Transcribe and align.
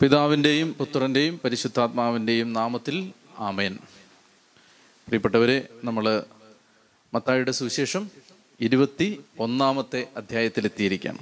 പിതാവിന്റെയും 0.00 0.74
പുത്രന്റെയും 0.74 1.40
പരിശുദ്ധാത്മാവിന്റെയും 1.44 2.52
നാമത്തിൽ 2.52 3.12
ആമേൻ. 3.38 3.74
പ്രിയപ്പെട്ടവരെ 5.06 5.68
നമ്മൾ 5.84 6.24
മത്തായിയുടെ 7.14 7.50
സുവിശേഷം 7.50 8.10
ഇരുപത്തി 8.60 9.20
ഒന്നാമത്തെ 9.38 10.08
അധ്യായത്തിലെത്തിയിരിക്കുകയാണ്. 10.16 11.18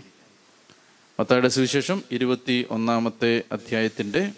മത്തായിയുടെ 1.21 1.49
സുവിശേഷം 1.49 2.03
ഇരുപത്തി 2.11 2.67
ഒന്നാമത്തെ 2.71 3.43
അധ്യായത്തിന്റെ 3.53 4.33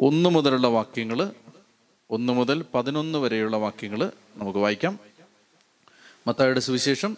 ഒന്ന് 0.00 0.30
മുതലുള്ള 0.30 0.66
വാക്യങ്ങൾ 0.66 1.32
ഒന്ന് 2.10 2.32
മുതൽ 2.32 2.64
പതിനൊന്ന് 2.74 3.18
വരെയുള്ള 3.18 3.56
വാക്യങ്ങൾ 3.56 4.12
നമുക്ക് 4.36 4.58
വായിക്കാം. 4.58 4.98
മത്തായിയുടെ 6.26 6.60
സുവിശേഷം 6.60 7.16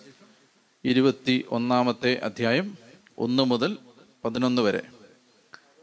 ഇരുപത്തി 0.85 1.45
ഒന്നാമത്തെ 1.49 2.15
അധ്യായം 2.15 2.79
ഒന്ന് 3.19 3.43
മുതൽ 3.43 3.79
പതിനൊന്ന് 4.25 4.63
വരെ. 4.63 5.00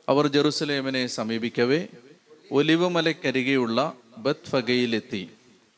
അവർ 0.10 0.28
ജെറുസലേമിനെ 0.28 1.08
സമീപിക്കവേ 1.08 1.88
ഒലിവുമലക്കരികെയുള്ള 2.52 3.94
ബത്ത് 4.18 4.50
ഫഗയിലെത്തി 4.50 5.30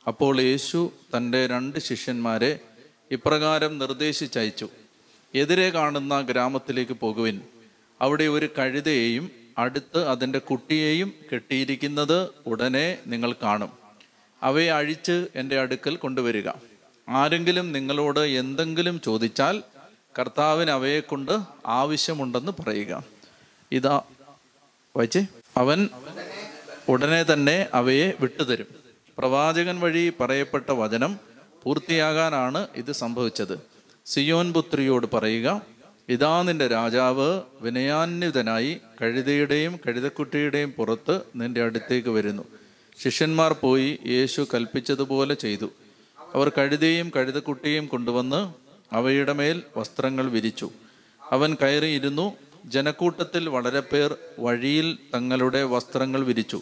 അപ്പോൾ 0.08 0.42
യേശു 0.42 0.92
തന്റെ 1.18 1.48
രണ്ട് 1.48 1.80
ശിഷ്യന്മാരെ 1.80 2.60
ഇപ്രകാരം 3.12 3.78
നിർദ്ദേശിച്ചയച്ചു. 3.78 4.70
എതിരെ 5.36 5.70
കാണുന്ന 5.70 6.22
ഗ്രാമത്തിലേക്ക് 6.22 6.92
പോകുവിൻ. 6.92 7.42
അവിടെ 8.02 8.24
ഒരു 8.24 8.50
കഴുതയെയും 8.58 9.32
അടുത്ത് 9.58 10.08
അതിന്റെ 10.08 10.40
കുട്ടിയെയും 10.40 11.14
കെട്ടിയിരിക്കുന്നത് 11.34 12.30
ഉടനെ 12.48 12.98
നിങ്ങൾ 13.08 13.34
കാണും. 13.44 13.70
അവയെ 14.44 14.72
അഴിച്ച് 14.72 15.28
എന്റെ 15.36 15.60
അടുക്കൽ 15.60 15.96
കൊണ്ടുവരിക. 15.96 16.50
ആരെങ്കിലും 17.10 17.72
നിങ്ങളോട് 17.72 18.20
എന്തെങ്കിലും 18.20 19.02
ചോദിച്ചാൽ 19.02 19.64
കർത്താവിന് 20.20 20.72
അവയെക്കൊണ്ട് 20.72 21.40
ആവശ്യമുണ്ടെന്ന് 21.66 22.52
പറയുക. 22.60 23.04
ഇതാ 23.72 24.02
വായിച്ചേ. 25.00 25.26
അവൻ 25.58 25.90
ഉടനെ 26.90 27.24
തന്നെ 27.24 27.68
അവയെ 27.74 28.14
വിട്ടുതരും. 28.20 28.66
പ്രവാചകൻ 29.18 29.80
വഴി 29.80 30.14
പറയപ്പെട്ട 30.20 30.72
വചനം 30.72 31.20
പൂർത്തിയാകാനാണ് 31.64 32.68
ഇത് 32.76 32.92
സംഭവിച്ചത്. 32.92 33.60
സിയോൻ 34.06 34.54
പുത്രിയോട് 34.54 35.08
പറയുക 35.14 35.62
ഇതാ 36.10 36.42
നിന്റെ 36.42 36.68
രാജാവ് 36.68 37.42
വിനയാന്വിതനായി 37.62 38.78
കഴുതയുടെയും 39.02 39.80
കഴുതക്കുട്ടിയുടെയും 39.88 40.72
പുറത്ത് 40.72 41.22
നിന്റെ 41.36 41.64
അടുത്തേക്ക് 41.64 42.10
വരുന്നു. 42.10 42.44
ശിഷ്യന്മാർ 43.04 43.54
പോയി 43.54 44.00
യേശു 44.08 44.48
കൽപ്പിച്ചതുപോലെ 44.54 45.36
ചെയ്തു. 45.36 45.70
അവർ 46.34 46.50
കഴുതയും 46.50 47.12
കഴുതക്കുട്ടിയും 47.16 47.86
കൊണ്ടുവന്ന് 47.88 48.54
അവയുടെ 48.96 49.34
മേൽ 49.34 49.64
വസ്ത്രങ്ങൾ 49.78 50.30
വിരിച്ചു. 50.30 50.70
അവൻ 51.32 51.58
കയറിയിരുന്നു 51.62 52.36
ജനക്കൂട്ടത്തിൽ 52.66 53.50
വളരെ 53.50 53.80
പേർ 53.80 54.16
വഴിയിൽ 54.40 54.98
തങ്ങളുടെ 55.16 55.64
വസ്ത്രങ്ങൾ 55.64 56.24
വിരിച്ചു. 56.24 56.62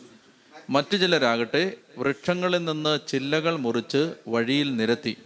മറ്റു 0.70 0.98
ചിലരാകട്ടെ 0.98 1.74
വൃക്ഷങ്ങളിൽ 1.98 2.66
നിന്ന് 2.66 3.00
ചില്ലകൾ 3.08 3.56
മുറിച്ച് 3.56 4.14
വഴിയിൽ 4.28 4.76
നിരത്തി. 4.76 5.18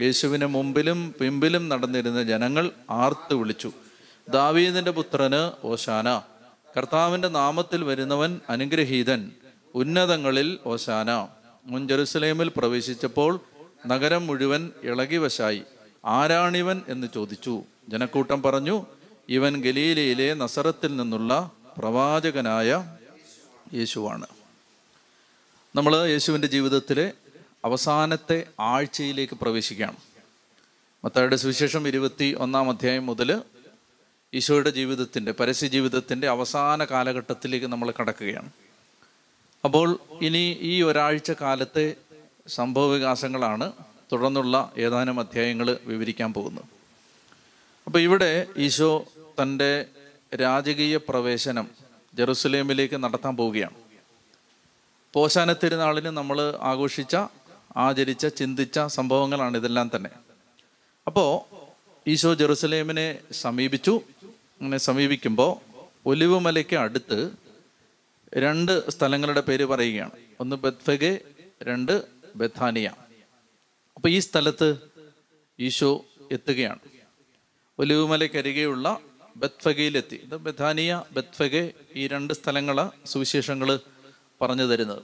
യേശുവിന് 0.00 0.46
മുമ്പിലും 0.46 1.14
പിമ്പിലും 1.20 1.68
നടന്നിരുന്ന 1.68 2.22
ജനങ്ങൾ 2.22 2.70
ആർത്ത് 2.90 3.34
വിളിച്ചു. 3.34 3.72
ദാവീദിന്റെ 4.28 4.90
പുത്രന് 4.90 5.66
ഓശാന. 5.66 6.22
കർത്താവിന്റെ 6.76 7.28
നാമത്തിൽ 7.28 7.84
വരുന്നവൻ 7.84 8.40
അനുഗ്രഹീതൻ. 8.50 9.30
ഉന്നതങ്ങളിൽ 9.74 10.58
ഓശാന. 10.66 11.28
മുൻ 11.64 11.88
ജെറുസലേമിൽ 11.88 12.52
പ്രവേശിച്ചപ്പോൾ 12.56 13.40
നഗരം 13.86 14.26
മുഴുവൻ 14.26 14.70
ഇളകിവശായി. 14.82 15.62
ആരാണിവൻ 16.04 16.82
എന്ന് 16.88 17.06
ചോദിച്ചു. 17.14 17.62
ജനക്കൂട്ടം 17.88 18.42
പറഞ്ഞു 18.42 18.86
ഇവൻ 19.30 19.62
ഗലീലയിലെ 19.62 20.34
നസറത്തിൽ 20.34 20.96
നിന്നുള്ള 20.96 21.50
പ്രവാചകനായ 21.78 22.70
യേശുവാണ്. 23.74 24.26
നമ്മൾ 25.76 26.08
യേശുവിന്റെ 26.08 26.48
ജീവിതത്തിലെ 26.48 27.12
അവസാനത്തെ 27.64 28.46
ആഴ്ചയിലേക്ക് 28.60 29.34
പ്രവേശിക്കുകയാണ് 29.34 29.96
മത്തായുടെ 31.04 31.36
സുവിശേഷം 31.36 31.88
ഇരുപത്തി 31.88 32.36
ഒന്നാം 32.38 32.70
അധ്യായം 32.70 33.06
മുതൽ 33.06 33.42
ഈശോയുടെ 34.34 34.70
ജീവിതത്തിന്റെ 34.70 35.32
പരസ്യ 35.32 35.66
ജീവിതത്തിന്റെ 35.66 36.28
അവസാന 36.28 36.84
കാലഘട്ടത്തിലേക്ക് 36.84 37.66
നമ്മൾ 37.66 37.92
കടക്കുകയാണ്. 38.00 38.50
അപ്പോൾ 39.64 40.00
ഇനി 40.22 40.58
ഈ 40.60 40.82
ഒരാഴ്ച 40.82 41.30
കാലത്തെ 41.30 41.94
സംഭവ 42.48 42.86
വികാസങ്ങളാണ് 42.92 43.72
തുടർന്നുള്ള 44.12 44.72
ഏതാനും 44.76 45.20
അധ്യായങ്ങൾ 45.20 45.78
വിവരിക്കാൻ 45.84 46.32
പോകുന്നത്. 46.32 46.64
അപ്പോൾ 47.86 47.98
ഇവിടെ 47.98 48.46
ഈശോ 48.56 49.06
തന്റെ 49.42 49.84
രാജകീയ 50.34 50.96
പ്രവേശനം 50.96 51.68
ജെറുസലേമിലേക്ക് 52.14 53.04
നടത്താൻ 53.04 53.36
പോവുകയാണ്. 53.36 53.74
പോശാന 55.12 55.52
തിരുനാളിന് 55.52 56.06
നമ്മൾ 56.06 56.58
ആഘോഷിച്ച 56.60 57.16
ആചരിച്ച 57.76 58.26
ചിന്തിച്ച 58.26 58.80
സംഭവങ്ങളാണ് 58.80 59.56
ഇതെല്ലാം 59.56 59.90
തന്നെ. 59.96 60.10
അപ്പോൾ 61.06 61.30
ഈശോ 62.06 62.34
ജെറുസലേമിനെ 62.34 63.18
സമീപിച്ചു. 63.32 64.00
അങ്ങനെ 64.60 64.78
സമീപിക്കുമ്പോൾ 64.78 65.52
ഒലിവുമലയ്ക്ക് 66.06 66.76
അടുത്ത് 66.76 67.32
രണ്ട് 68.34 68.90
സ്ഥലങ്ങളുടെ 68.90 69.40
പേര് 69.40 69.64
പറയുകയാണ്. 69.64 70.10
ഒന്ന് 70.40 70.56
ബത്ഫഗെ 70.56 71.20
രണ്ട് 71.62 72.04
ബഥാനിയ 72.36 72.92
അപ്പോൾ 73.96 74.08
ഈ 74.08 74.18
സ്ഥലത്ത് 74.18 74.78
ഈശോ 75.60 76.04
എത്തുകയാണ്. 76.32 76.78
ഒലിവുമലയ്ക്കരികെയുള്ള 77.78 78.98
ബത്ഫഗയിലെത്തി. 79.40 80.16
ഇത് 80.16 80.36
ബഥാനിയ 80.36 81.04
ബത്ഫഗെ 81.12 81.72
ഈ 81.94 82.06
രണ്ട് 82.06 82.34
സ്ഥലങ്ങളെ 82.34 83.06
സുവിശേഷങ്ങൾ 83.06 83.80
പറഞ്ഞു 84.40 84.62
തരുന്നത്. 84.62 85.02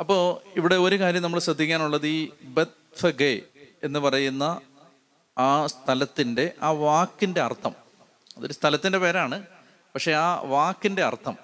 അപ്പോൾ 0.00 0.22
ഇവിടെ 0.58 0.76
ഒരു 0.76 0.96
കാര്യം 0.98 1.22
നമ്മൾ 1.22 1.40
ശ്രദ്ധിക്കാനുള്ളത് 1.40 2.06
ഈ 2.06 2.30
ബത്ഫഗെ 2.42 3.42
എന്ന് 3.82 3.98
പറയുന്ന 3.98 4.60
ആ 5.38 5.66
സ്ഥലത്തിന്റെ 5.66 6.52
ആ 6.62 6.70
വാക്കിന്റെ 6.70 7.40
അർത്ഥം. 7.40 7.74
അതൊരു 8.36 8.52
സ്ഥലത്തിന്റെ 8.52 8.98
പേരാണ് 8.98 9.46
പക്ഷെ 9.94 10.12
ആ 10.12 10.40
വാക്കിന്റെ 10.40 11.02
അർത്ഥം 11.02 11.36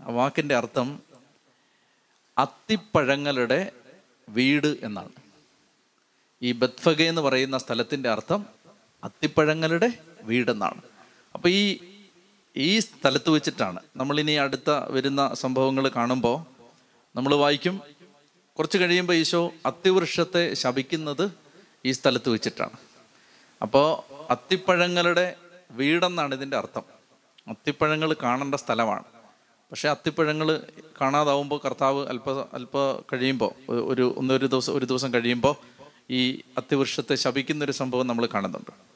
ആ 0.00 0.10
വാക്കിന്റെ 0.10 0.54
അർത്ഥം 0.54 1.02
അത്തിപ്പഴങ്ങളുടെ 2.38 3.72
വീട് 4.28 4.76
എന്നാണ്. 4.82 5.12
ഈ 6.42 6.52
ബത്ഫഗ 6.52 7.02
എന്ന് 7.02 7.22
പറയുന്ന 7.22 7.58
സ്ഥലത്തിന്റെ 7.58 8.08
അർത്ഥം 8.08 8.46
അത്തിപ്പഴങ്ങളുടെ 9.04 10.07
വീടെന്നാണ്. 10.28 10.80
അപ്പോൾ 11.34 11.48
ഈ 11.48 11.78
ഈ 12.56 12.78
സ്ഥലത്ത് 12.78 13.30
വെച്ചിട്ടാണ് 13.30 13.80
നമ്മളിനി 13.96 14.32
അടുത്ത 14.32 14.70
വരുന്ന 14.70 15.34
സംഭവങ്ങൾ 15.34 15.88
കാണുമ്പോൾ 15.88 16.36
നമ്മൾ 17.16 17.34
വായിക്കും. 17.34 17.82
കുറച്ച് 18.58 18.78
കഴിയുമ്പോൾ 18.78 19.12
ഈശോ 19.12 19.52
അത്തിവൃക്ഷത്തെ 19.66 20.54
ശപിക്കുന്നത് 20.54 21.30
ഈ 21.84 21.92
സ്ഥലത്ത് 21.92 22.28
വെച്ചിട്ടാണ്. 22.28 22.76
അപ്പോൾ 23.62 23.86
അത്തിപ്പഴങ്ങളുടെ 24.30 25.36
വീടെന്നാണ് 25.70 26.34
ഇതിന്റെ 26.34 26.56
അർത്ഥം. 26.56 26.82
അത്തിപ്പഴങ്ങൾ 27.48 28.16
കാണേണ്ട 28.22 28.54
സ്ഥലമാണ്. 28.54 29.04
പക്ഷേ 29.70 29.88
അത്തിപ്പഴങ്ങൾ 29.88 30.48
കാണാതാവുമ്പോൾ 31.00 31.60
കർത്താവ് 31.64 32.06
അല്പ 32.08 32.30
അല്പ 32.30 32.76
കഴിയുമ്പോൾ 33.12 33.70
ഒരു 33.70 34.14
ഒന്നൊരു 34.16 34.46
ദിവസം 34.46 34.72
ഒരു 34.74 34.84
ദിവസം 34.84 35.14
കഴിയുമ്പോൾ 35.14 35.54
ഈ 36.10 36.20
അത്തിവൃക്ഷത്തെ 36.58 37.14
ശപിക്കുന്നൊരു 37.14 37.72
സംഭവം 37.72 38.06
നമ്മൾ 38.06 38.26
കാണുന്നുണ്ട്. 38.34 38.87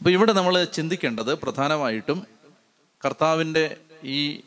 അപ്പോൾ 0.00 0.10
ഇവിടെ 0.10 0.32
നമ്മൾ 0.32 0.64
ചിന്തിക്കേണ്ടത് 0.64 1.34
പ്രധാനമായിട്ടും 1.34 2.26
കർത്താവിന്റെ 3.04 3.76
ഈ 4.04 4.40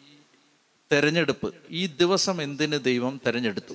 തെരഞ്ഞെടുപ്പ് 0.92 1.54
ഈ 1.70 1.86
ദിവസം 1.86 2.42
എന്തിന് 2.42 2.80
ദൈവം 2.80 3.22
തെരഞ്ഞെടുത്തു? 3.26 3.74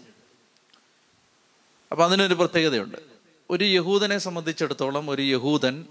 അപ്പം 1.90 2.04
അതിനൊരു 2.04 2.34
പ്രത്യേകതയുണ്ട്. 2.34 2.96
ഒരു 3.50 3.64
യഹൂദനെ 3.64 4.18
സംബന്ധിച്ചിടത്തോളം 4.18 5.10
ഒരു 5.10 5.22
യഹൂദൻ 5.22 5.86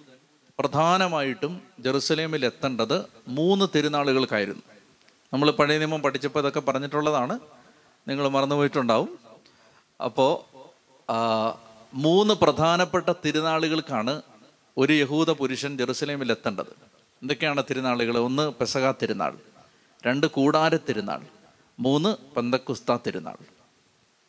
പ്രധാനമായിട്ടും 0.59 1.61
ജെറുസലേമിൽ 1.79 2.45
എത്തേണ്ടത് 2.45 3.05
മൂന്ന് 3.27 3.65
തിരുനാളുകൾക്കായിരുന്നു. 3.75 4.63
നമ്മൾ 5.33 5.51
പഴയ 5.51 5.77
നിയമം 5.77 6.01
പഠിച്ചപ്പോൾ 6.01 6.39
ഇതൊക്കെ 6.39 6.59
പറഞ്ഞിട്ടുള്ളതാണ്. 6.59 7.39
നിങ്ങൾ 8.07 8.27
മറന്നുപോയിട്ടുണ്ടാവും. 8.27 9.19
അപ്പോൾ 10.03 10.33
മൂന്ന് 11.93 12.33
പ്രധാനപ്പെട്ട 12.33 13.13
തിരുനാളുകൾക്കാണ് 13.25 14.21
ഒരു 14.77 14.93
യഹൂദ 14.93 15.31
പുരുഷൻ 15.31 15.77
ജെറുസലേമിൽ 15.77 16.31
എത്തേണ്ടത് 16.31 16.69
എന്തൊക്കെയാണ് 17.21 17.63
തിരുനാളുകൾ? 17.69 18.17
ഒന്ന് 18.17 18.51
പെസക 18.51 18.91
തിരുനാൾ. 18.91 19.37
രണ്ട് 20.07 20.27
കൂടാര 20.27 20.75
തിരുനാൾ. 20.75 21.21
മൂന്ന് 21.79 22.35
പന്തക്കുസ്ത 22.35 22.97
തിരുനാൾ. 23.07 23.37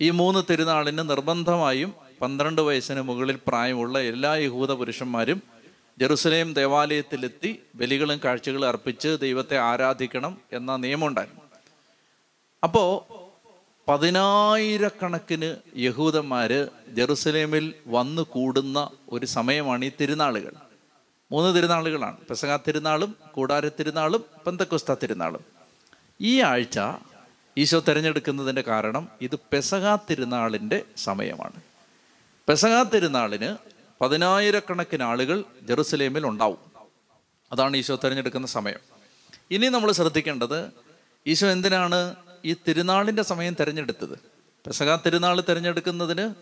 ഈ 0.00 0.10
മൂന്ന് 0.10 0.42
തിരുനാളിന് 0.50 0.98
നിർബന്ധമായും 0.98 1.94
പന്ത്രണ്ട് 2.22 2.62
വയസ്സിന് 2.62 3.00
മുകളിൽ 3.00 3.38
പ്രായമുള്ള 3.48 4.00
എല്ലാ 4.00 4.34
യഹൂദ 4.34 4.72
പുരുഷന്മാരും 4.72 5.42
ജെറുസലേം 5.98 6.54
ദേവാലയത്തിലെത്തി 6.54 7.62
ബലികളും 7.74 8.20
കാഴ്ചകളും 8.24 8.68
അർപ്പിച്ച് 8.68 9.18
ദൈവത്തെ 9.20 9.58
ആരാധിക്കണം 9.58 10.38
എന്ന 10.52 10.76
നിയമമുണ്ടായിരുന്നു. 10.76 11.40
അപ്പോൾ 12.62 13.17
പതിനായിരക്കണക്കിന് 13.88 15.56
യഹൂദന്മാർ 15.76 16.68
ജെറുസലേമിൽ 16.88 17.74
വന്നു 17.86 18.22
കൂടുന്ന 18.22 18.90
ഒരു 19.08 19.26
സമയമാണ് 19.26 19.84
ഈ 19.84 19.90
തിരുനാളുകൾ. 20.00 20.52
മൂന്ന് 21.32 21.56
തിരുനാളുകളാണ്. 21.56 22.16
പെസക 22.16 22.56
തിരുനാളും 22.56 23.16
കൂടാര 23.32 23.68
തിരുനാളും 23.68 24.24
പന്തക്കുസ്ത 24.46 24.94
തിരുനാളും. 24.94 25.44
ഈ 26.20 26.40
ആഴ്ച 26.40 26.80
ഈശോ 27.58 27.82
തിരഞ്ഞെടുക്കുന്നതിന്റെ 27.88 28.62
കാരണം 28.62 29.08
ഇത് 29.20 29.38
പെസക 29.52 29.96
തിരുനാളിന്റെ 29.96 30.82
സമയമാണ്. 30.96 31.60
പെസക 32.48 32.82
തിരുനാളിന് 32.82 33.56
പതിനായിരക്കണക്കിന് 34.00 35.02
ആളുകൾ 35.02 35.44
ജെറുസലേമിൽ 35.62 36.26
ഉണ്ടാവും. 36.26 36.58
അതാണ് 37.52 37.76
ഈശോ 37.76 38.00
തിരഞ്ഞെടുക്കുന്ന 38.04 38.46
സമയം. 38.46 38.78
ഇനി 39.50 39.66
നമ്മൾ 39.66 39.92
ശ്രദ്ധിക്കേണ്ടത് 39.92 40.70
ഈശോ 41.26 41.46
എന്തിനാണ് 41.46 42.16
ഈ 42.44 42.54
തിരുനാളിന്റെ 42.68 43.22
സമയം 43.22 43.56
തിരഞ്ഞെടുത്തത്. 43.60 44.18
പെസക 44.66 44.96
തിരുനാൾ 44.96 45.40
തിരഞ്ഞെടുക്കുന്നതിന് 45.40 46.34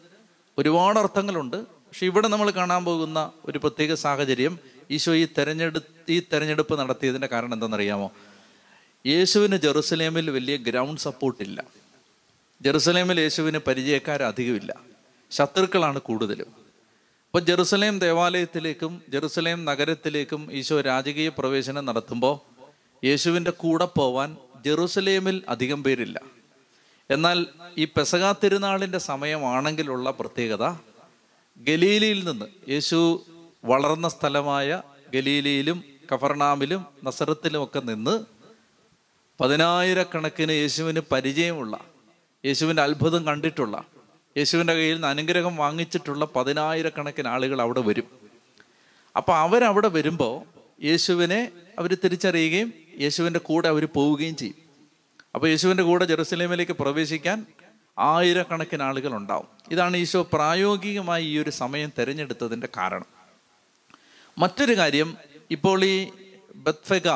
ഒരുപാട് 0.59 0.99
അർത്ഥങ്ങളുണ്ട്. 0.99 1.57
പക്ഷെ 1.57 2.07
ഇവിടെ 2.07 2.29
നമ്മൾ 2.29 2.51
കാണാൻ 2.51 2.85
പോകുന്ന 2.85 3.33
ഒരു 3.47 3.59
പ്രത്യേക 3.59 3.95
സാഹചര്യം 3.95 4.59
ഈശോ 4.91 5.15
ഈ 5.15 5.29
തെരഞ്ഞെടു 5.39 5.81
ഈ 6.09 6.21
തെരഞ്ഞെടുപ്പ് 6.21 6.79
നടത്തിയതിന്റെ 6.79 7.27
കാരണം 7.27 7.53
എന്താണെന്നറിയാമോ? 7.53 8.11
യേശുവിന് 9.07 9.57
ജെറുസലേമിൽ 9.57 10.31
വലിയ 10.31 10.57
ഗ്രൗണ്ട് 10.57 11.01
സപ്പോർട്ടില്ല 11.01 11.65
ജെറുസലേമിൽ 12.63 13.21
യേശുവിന് 13.21 13.59
പരിചയക്കാരധികമില്ല 13.59 14.81
ശത്രുക്കളാണ് 15.31 15.99
കൂടുതലും. 15.99 16.47
അപ്പോൾ 17.27 17.39
ജെറുസലേം 17.39 17.99
ദേവാലയത്തിലേക്കും 17.99 19.03
ജെറുസലേം 19.09 19.65
നഗരത്തിലേക്കും 19.65 20.49
ഈശോ 20.53 20.81
രാജകീയ 20.81 21.29
പ്രവേശനം 21.29 21.85
നടത്തുമ്പോൾ 21.85 22.57
യേശുവിന്റെ 23.07 23.51
കൂടെ 23.51 23.85
പോവാൻ 23.85 24.37
ജെറുസലേമിൽ 24.67 25.37
അധികം 25.49 25.81
പേരില്ല. 25.85 26.21
എന്നാൽ 27.11 27.47
ഈ 27.79 27.85
പെസകാ 27.85 28.31
തിരുനാളിന്റെ 28.33 28.99
സമയമാണെങ്കിലുള്ള 28.99 30.11
പ്രത്യേകത 30.11 30.65
ഗലീലിയിൽ 31.59 32.25
നിന്ന് 32.29 32.47
യേശു 32.71 32.99
വളർന്ന 33.65 34.09
സ്ഥലമായ 34.09 34.83
ഗലീലിയിലും 35.15 35.79
കഫർണാമിലും 36.13 36.87
നസറത്തിലും 37.05 37.65
ഒക്കെ 37.65 37.81
നിന്ന് 37.81 38.15
പതിനായിരക്കണക്കിന് 39.41 40.53
യേശുവിന് 40.53 41.01
പരിചയമുള്ള 41.13 41.81
യേശുവിന്റെ 42.45 42.83
അത്ഭുതം 42.83 43.27
കണ്ടിട്ടുള്ള 43.27 43.85
യേശുവിന്റെ 44.37 44.75
കയ്യിൽ 44.75 44.95
നിന്ന് 44.95 45.09
അനുഗ്രഹം 45.09 45.57
വാങ്ങിച്ചിട്ടുള്ള 45.57 46.25
പതിനായിരക്കണക്കിന് 46.37 47.29
ആളുകൾ 47.29 47.63
അവിടെ 47.63 47.81
വരും. 47.81 48.09
അപ്പോൾ 49.17 49.37
അവരവിടെ 49.37 49.89
വരുമ്പോൾ 49.89 50.56
യേശുവിനെ 50.85 51.53
അവർ 51.79 51.97
തിരിച്ചറിയുകയും 52.05 52.73
യേശുവിന്റെ 53.01 53.41
കൂടെ 53.41 53.69
അവർ 53.69 53.89
പോവുകയും 53.95 54.37
ചെയ്യും. 54.37 54.55
അപ്പോൾ 55.35 55.49
യേശുവിന്റെ 55.49 55.83
കൂടെ 55.83 56.05
ജെറുസലേമിലേക്ക് 56.05 56.73
പ്രവേശിക്കാൻ 56.73 57.47
ആയിരക്കണക്കിന് 57.99 58.83
ആളുകൾ 58.83 59.17
ഉണ്ടാവും. 59.17 59.47
ഇതാണ് 59.71 59.97
ഈശോ 59.97 60.29
പ്രായോഗികമായി 60.33 61.25
ഈ 61.25 61.39
ഒരു 61.39 61.51
സമയം 61.51 61.93
തിരഞ്ഞെടുത്തതിന്റെ 61.99 62.69
കാരണം. 62.77 63.05
മറ്റൊരു 64.39 64.77
കാര്യം 64.77 65.17
ഇപ്പോൾ 65.51 65.85
ഈ 65.85 66.11
ബത്ഫഗ 66.57 67.09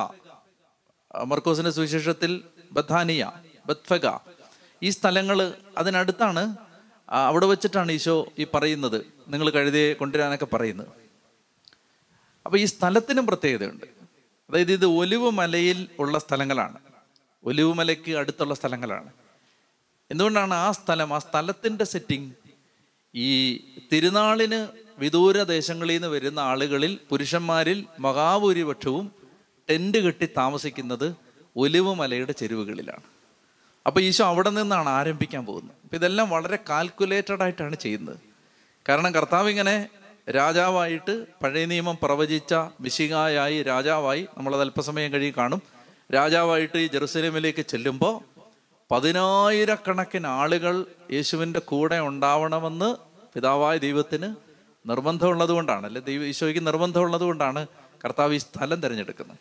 മർക്കോസിന്റെ 1.25 1.71
സുവിശേഷത്തിൽ 1.71 2.41
ബഥാനിയ 2.73 3.33
ബത്ഫഗ 3.67 4.06
ഈ 4.83 4.89
സ്ഥലങ്ങൾ 4.89 5.55
അതിനടുത്താണ് 5.79 6.56
അവിടെ 7.09 7.47
വെച്ചിട്ടാണ് 7.47 7.93
ഈശോ 7.93 8.33
ഈ 8.39 8.47
പറയുന്നത്. 8.55 9.06
നിങ്ങൾ 9.29 9.51
കഴുതിയെ 9.51 9.93
കൊണ്ടുവരാനൊക്കെ 9.93 10.45
പറയുന്നത്. 10.45 10.89
അപ്പൊ 12.47 12.59
ഈ 12.59 12.65
സ്ഥലത്തിനും 12.65 13.27
പ്രത്യേകതയുണ്ട്. 13.27 13.85
അതായത് 14.51 14.73
ഇത് 14.73 14.87
ഒലിവ് 14.87 15.31
മലയിൽ 15.31 15.89
ഉള്ള 15.99 16.19
സ്ഥലങ്ങളാണ്. 16.19 16.79
ഒലിവ് 17.45 17.75
മലയ്ക്ക് 17.75 18.17
അടുത്തുള്ള 18.17 18.55
സ്ഥലങ്ങളാണ്. 18.55 19.09
എന്തുകൊണ്ടാണ് 20.11 20.55
ആ 20.55 20.71
സ്ഥലം 20.71 21.15
ആ 21.15 21.19
സ്ഥലത്തിന്റെ 21.19 21.85
സെറ്റിംഗ് 21.85 22.33
ഈ 23.15 23.57
തിരുനാളിന് 23.93 24.67
വിദൂര 24.99 25.43
ദേശങ്ങളിൽ 25.43 25.93
നിന്ന് 25.93 26.09
വരുന്ന 26.09 26.41
ആളുകളിൽ 26.41 26.99
പുരുഷന്മാരിൽ 27.09 27.85
മഹാഭൂരിപക്ഷവും 27.99 29.13
ടെന്റ് 29.71 29.99
കെട്ടി 29.99 30.27
താമസിക്കുന്നത് 30.27 31.15
ഒലിവ് 31.57 31.95
മലയുടെ 31.95 32.33
ചെരുവുകളിലാണ്. 32.33 33.03
അപ്പോൾ 33.87 34.01
ഈശോ 34.01 34.25
അവിടെ 34.25 34.51
നിന്നാണ് 34.51 34.89
ആരംഭിക്കാൻ 34.89 35.47
പോകുന്നത്. 35.47 35.97
ഇതെല്ലാം 35.97 36.31
വളരെ 36.31 36.59
കാൽക്കുലേറ്റഡ് 36.69 37.43
ആയിട്ടാണ് 37.43 37.77
ചെയ്യുന്നത്. 37.77 38.17
കാരണം 38.89 39.15
കർത്താവ് 39.15 39.49
ഇങ്ങനെ 39.49 39.89
രാജാവായിട്ട് 40.28 41.26
പഴയ 41.43 41.64
നിയമം 41.64 41.99
പ്രവചിച്ച 42.02 42.55
മിശികായായി 42.55 43.62
രാജാവായി 43.62 44.28
നമ്മളത് 44.38 44.61
അല്പസമയം 44.61 45.12
കഴിയും 45.12 45.34
കാണും. 45.38 45.62
രാജാവായിട്ട് 46.14 46.78
ഈ 46.78 46.87
ജെറുസലേമിലേക്ക് 46.87 47.67
ചെല്ലുമ്പോൾ 47.67 48.20
പതിനായിരക്കണക്കിന് 48.93 50.26
ആളുകൾ 50.26 50.87
യേശുവിന്റെ 51.12 51.58
കൂടെ 51.58 52.00
ഉണ്ടാവണമെന്ന് 52.00 52.96
പിതാവായ 53.34 53.78
ദൈവത്തിന് 53.78 54.34
നിർബന്ധമുള്ളത് 54.88 55.50
കൊണ്ടാണ്. 55.50 55.87
അല്ലെ 55.87 56.00
ദൈവ 56.00 56.25
ഈശോയ്ക്ക് 56.25 56.67
നിർബന്ധമുള്ളത് 56.67 57.22
കൊണ്ടാണ് 57.22 57.67
കർത്താവ് 58.05 58.34
ഈ 58.34 58.38
സ്ഥലം 58.38 58.81
തിരഞ്ഞെടുക്കുന്നത്. 58.81 59.38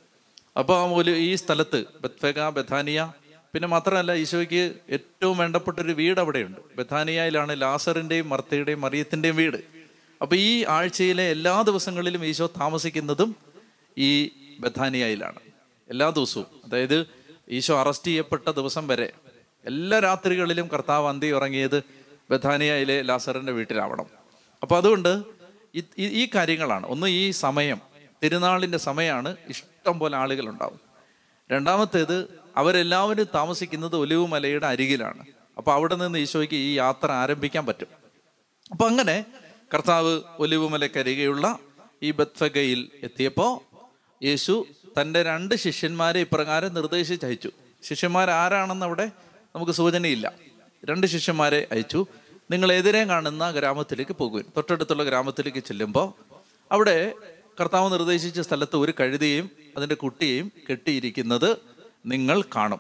അപ്പോൾ 0.57 0.79
ആ 0.79 0.83
ഒരു 0.83 1.11
ഈ 1.11 1.35
സ്ഥലത്ത് 1.35 1.85
ബത്ഫേഗ 2.03 2.49
ബഥാനിയ 2.49 3.13
പിന്നെ 3.53 3.67
മാത്രമല്ല 3.67 4.13
ഈശോയ്ക്ക് 4.13 4.75
ഏറ്റവും 4.89 5.37
വേണ്ടപ്പെട്ട 5.37 5.79
ഒരു 5.79 5.91
വീട് 5.91 6.19
അവിടെയുണ്ട് 6.19 6.61
ബഥാനിയയിലാണ് 6.77 7.61
ലാസറിന്റെയും 7.61 8.29
മർത്തയുടെയും 8.29 8.81
മറിയത്തിന്റെയും 8.81 9.35
വീട്. 9.35 9.78
അപ്പോൾ 10.21 10.36
ഈ 10.36 10.66
ആഴ്ചയിലെ 10.66 11.24
എല്ലാ 11.24 11.62
ദിവസങ്ങളിലും 11.62 12.25
ഈശോ 12.25 12.48
താമസിക്കുന്നതും 12.48 13.36
ഈ 13.98 14.27
ബഥാനിയയിലാണ്. 14.60 15.39
എല്ലാ 15.89 16.10
ദിവസവും. 16.10 16.45
അതായത് 16.66 17.07
ഈശോ 17.50 17.80
അറസ്റ്റ് 17.80 18.07
ചെയ്യപ്പെട്ട 18.07 18.50
ദിവസം 18.50 18.88
വരെ 18.88 19.13
എല്ലാ 19.66 20.00
രാത്രികളിലും 20.00 20.68
കർത്താവ് 20.68 21.07
അന്തി 21.07 21.31
ഉറങ്ങിയത് 21.31 21.83
ബഥാനിയയിലെ 22.30 23.01
ലാസറിന്റെ 23.01 23.51
വീട്ടിലാവണം. 23.51 24.06
അപ്പോൾ 24.62 24.77
അതുകൊണ്ട് 24.77 25.24
ഈ- 25.98 26.30
കാര്യങ്ങളാണ്. 26.36 26.88
ഒന്ന് 26.88 27.07
ഈ 27.07 27.31
സമയം 27.31 27.81
തിരുനാളിന്റെ 28.24 28.77
സമയമാണ് 28.77 29.36
ഇഷ്ടം 29.50 30.00
പോലെ 30.00 30.18
ആളുകൾ 30.18 30.50
ഉണ്ടാവും 30.50 30.80
രണ്ടാമത്തേത് 31.51 32.39
അവരെല്ലാവരും 32.57 33.27
താമസിക്കുന്നത് 33.36 33.95
ഒലിവുമലയുടെ 33.95 34.68
അരികിലാണ്. 34.68 35.25
അപ്പോൾ 35.57 35.72
അവിടെ 35.72 35.95
നിന്ന് 35.95 36.19
ഈശോയ്ക്ക് 36.19 36.56
ഈ 36.56 36.74
യാത്ര 36.74 37.12
ആരംഭിക്കാൻ 37.12 37.65
പറ്റും. 37.65 37.88
അപ്പൊ 38.72 38.88
അങ്ങനെ 38.88 39.25
കർത്താവ് 39.74 40.21
ഒലിവുമലക്കരികെയുള്ള 40.39 41.60
ഈ 42.04 42.12
ബത്ഫഗയിൽ 42.12 42.89
എത്തിയപ്പോൾ 43.04 43.75
യേശു 44.25 44.68
തന്റെ 45.01 45.24
രണ്ട് 45.24 45.56
ശിഷ്യന്മാരെ 45.56 46.19
ഇപ്രകാരം 46.19 46.74
നിർദ്ദേശിച്ച് 46.74 47.25
അയച്ചു. 47.25 47.51
ശിഷ്യന്മാർ 47.83 48.30
ആരാണെന്ന് 48.30 48.86
അവിടെ 48.86 49.12
നമുക്ക് 49.56 49.71
സൂചനയില്ല. 49.71 50.33
രണ്ട് 50.86 51.07
ശിഷ്യന്മാരെ 51.07 51.68
അയച്ചു. 51.71 52.06
നിങ്ങൾ 52.51 52.74
എതിരെ 52.74 53.03
കാണുന്ന 53.03 53.51
ഗ്രാമത്തിലേക്ക് 53.51 54.12
പോകുവിൻ. 54.12 54.43
തൊട്ടടുത്തുള്ള 54.58 55.03
ഗ്രാമത്തിലേക്ക് 55.03 55.60
ചെല്ലുമ്പോൾ 55.60 56.13
അവിടെ 56.72 57.13
കർത്താവ് 57.62 57.91
നിർദ്ദേശിച്ച 57.91 58.39
സ്ഥലത്ത് 58.39 58.75
ഒരു 58.75 58.93
കഴുതയും 59.00 59.50
അതിന്റെ 59.77 59.96
കുട്ടിയെയും 59.96 60.51
കെട്ടിയിരിക്കുന്നത് 60.70 61.58
നിങ്ങൾ 62.05 62.41
കാണും. 62.41 62.79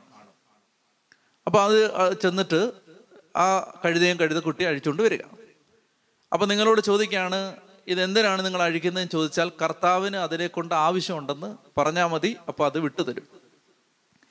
അപ്പോൾ 1.45 1.63
അത് 1.63 2.21
ചെന്നിട്ട് 2.21 2.71
ആ 3.37 3.77
കഴുതയും 3.85 4.19
കഴുത 4.19 4.29
കഴുതക്കുട്ടി 4.29 4.63
അഴിച്ചുകൊണ്ട് 4.63 5.03
വരിക. 5.03 5.19
അപ്പോൾ 6.33 6.45
നിങ്ങളോട് 6.45 6.81
ചോദിക്കുകയാണ് 6.81 7.55
ഇതെന്തിനാണ് 7.87 8.45
നിങ്ങൾ 8.45 8.61
അഴിക്കുന്നതെന്ന് 8.61 9.11
ചോദിച്ചാൽ 9.11 9.51
കർത്താവിന് 9.61 10.15
അതിനെ 10.15 10.47
കൊണ്ട് 10.47 10.75
ആവശ്യമുണ്ടെന്ന് 10.75 11.79
പറഞ്ഞാൽ 11.79 12.05
മതി 12.05 12.35
അപ്പോൾ 12.47 12.65
അത് 12.65 12.79
വിട്ടുതരും. 12.79 13.27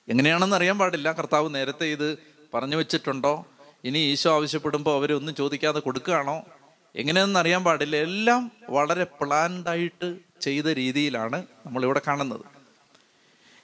എങ്ങനെയാണെന്ന് 0.08 0.56
അറിയാൻ 0.56 0.78
പാടില്ല. 0.78 1.12
കർത്താവ് 1.12 1.54
നേരത്തെ 1.54 1.86
ഇത് 1.86 2.18
പറഞ്ഞു 2.54 2.76
വെച്ചിട്ടുണ്ടോ? 2.76 3.46
ഇനി 3.84 3.98
ഈശോ 3.98 4.34
ആവശ്യപ്പെടുമ്പോൾ 4.34 4.94
അവരൊന്നും 4.94 5.34
ചോദിക്കാതെ 5.34 5.80
കൊടുക്കുകയാണോ? 5.80 6.44
എങ്ങനെയാണെന്ന് 6.96 7.40
അറിയാൻ 7.40 7.64
പാടില്ല. 7.64 7.96
എല്ലാം 7.96 8.52
വളരെ 8.70 9.04
പ്ലാൻഡായിട്ട് 9.04 10.16
ചെയ്ത 10.40 10.64
രീതിയിലാണ് 10.64 11.46
നമ്മളിവിടെ 11.66 12.00
കാണുന്നത്. 12.06 12.40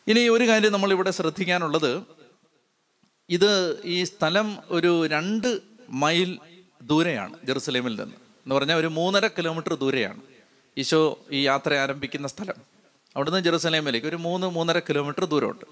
ഇനി 0.07 0.29
ഒരു 0.29 0.49
കാര്യം 0.49 0.73
നമ്മളിവിടെ 0.73 1.11
ശ്രദ്ധിക്കാനുള്ളത്. 1.11 2.03
ഇത് 3.31 3.83
ഈ 3.85 4.05
സ്ഥലം 4.05 4.59
ഒരു 4.71 5.07
രണ്ട് 5.07 5.61
മൈൽ 5.91 6.38
ദൂരെയാണ് 6.83 7.38
ജെറുസലേമിൽ 7.45 8.00
നിന്ന്. 8.00 8.24
എന്ന് 8.44 8.54
പറഞ്ഞാൽ 8.54 8.76
ഒരു 8.76 8.86
മൂന്നര 8.86 9.26
കിലോമീറ്റർ 9.26 9.74
ദൂരെയാണ്. 9.74 10.20
ഈശോ 10.78 11.18
ഈ 11.30 11.46
യാത്ര 11.46 11.74
ആരംഭിക്കുന്ന 11.74 12.28
സ്ഥലം. 12.28 12.54
അവിടുന്ന് 13.16 13.40
ജെറുസലേമിലേക്ക് 13.40 14.06
ഒരു 14.06 14.16
മൂന്ന് 14.16 14.46
മൂന്നര 14.46 14.78
കിലോമീറ്റർ 14.78 15.24
ദൂരമുണ്ട്. 15.24 15.64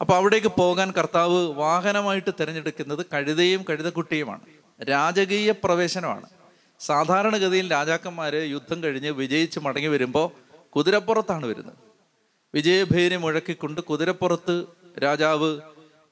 അപ്പോൾ 0.00 0.16
അവിടേക്ക് 0.16 0.46
പോകാൻ 0.46 0.90
കർത്താവ് 0.90 1.46
വാഹനമായിട്ട് 1.46 2.30
തിരഞ്ഞെടുക്കുന്നത് 2.40 3.06
കഴുതയും 3.12 3.64
കഴുതക്കുട്ടിയുമാണ്. 3.70 4.40
രാജകീയ 4.82 5.50
പ്രവേശനമാണ്. 5.50 6.26
സാധാരണഗതിയിൽ 6.80 7.72
രാജാക്കന്മാർ 7.72 8.34
യുദ്ധം 8.34 8.82
കഴിഞ്ഞ് 8.82 9.10
വിജയിച്ച് 9.10 9.60
മടങ്ങി 9.60 9.88
വരുമ്പോൾ 9.88 10.30
കുതിരപ്പുറത്താണ് 10.68 11.46
വരുന്നത്. 11.46 11.74
വിജയഭേരി 12.54 13.16
മുഴക്കിക്കൊണ്ട് 13.16 13.80
കുതിരപ്പുറത്ത് 13.80 14.64
രാജാവ് 15.02 15.60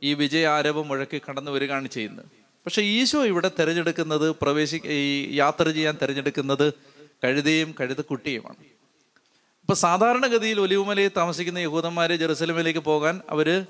ഈ 0.02 0.14
വിജയാരവം 0.14 0.88
മുഴക്കി 0.88 1.20
കടന്നു 1.28 1.50
വരികയാണ് 1.50 1.88
ചെയ്യുന്നത്. 1.88 2.39
പക്ഷെ 2.66 2.82
ഈശോ 2.82 3.24
ഇവിടെ 3.24 3.50
തിരഞ്ഞെടുക്കുന്നത് 3.60 4.30
പ്രവേശി 4.30 4.80
ഈ 4.84 5.28
യാത്ര 5.36 5.70
ചെയ്യാൻ 5.70 5.98
തിരഞ്ഞെടുക്കുന്നത് 6.02 6.72
കഴുതയും 7.24 7.74
കഴുതക്കുട്ടിയുമാണ്. 7.80 8.56
ഇപ്പൊ 9.62 9.74
സാധാരണഗതിയിൽ 9.74 10.60
ഒലിവുമലയിൽ 10.60 11.10
താമസിക്കുന്ന 11.16 11.58
യഹൂദന്മാരെ 11.58 12.16
ജെറുസലമിലേക്ക് 12.16 12.78
പോകാൻ 12.78 13.20
അവർ 13.30 13.66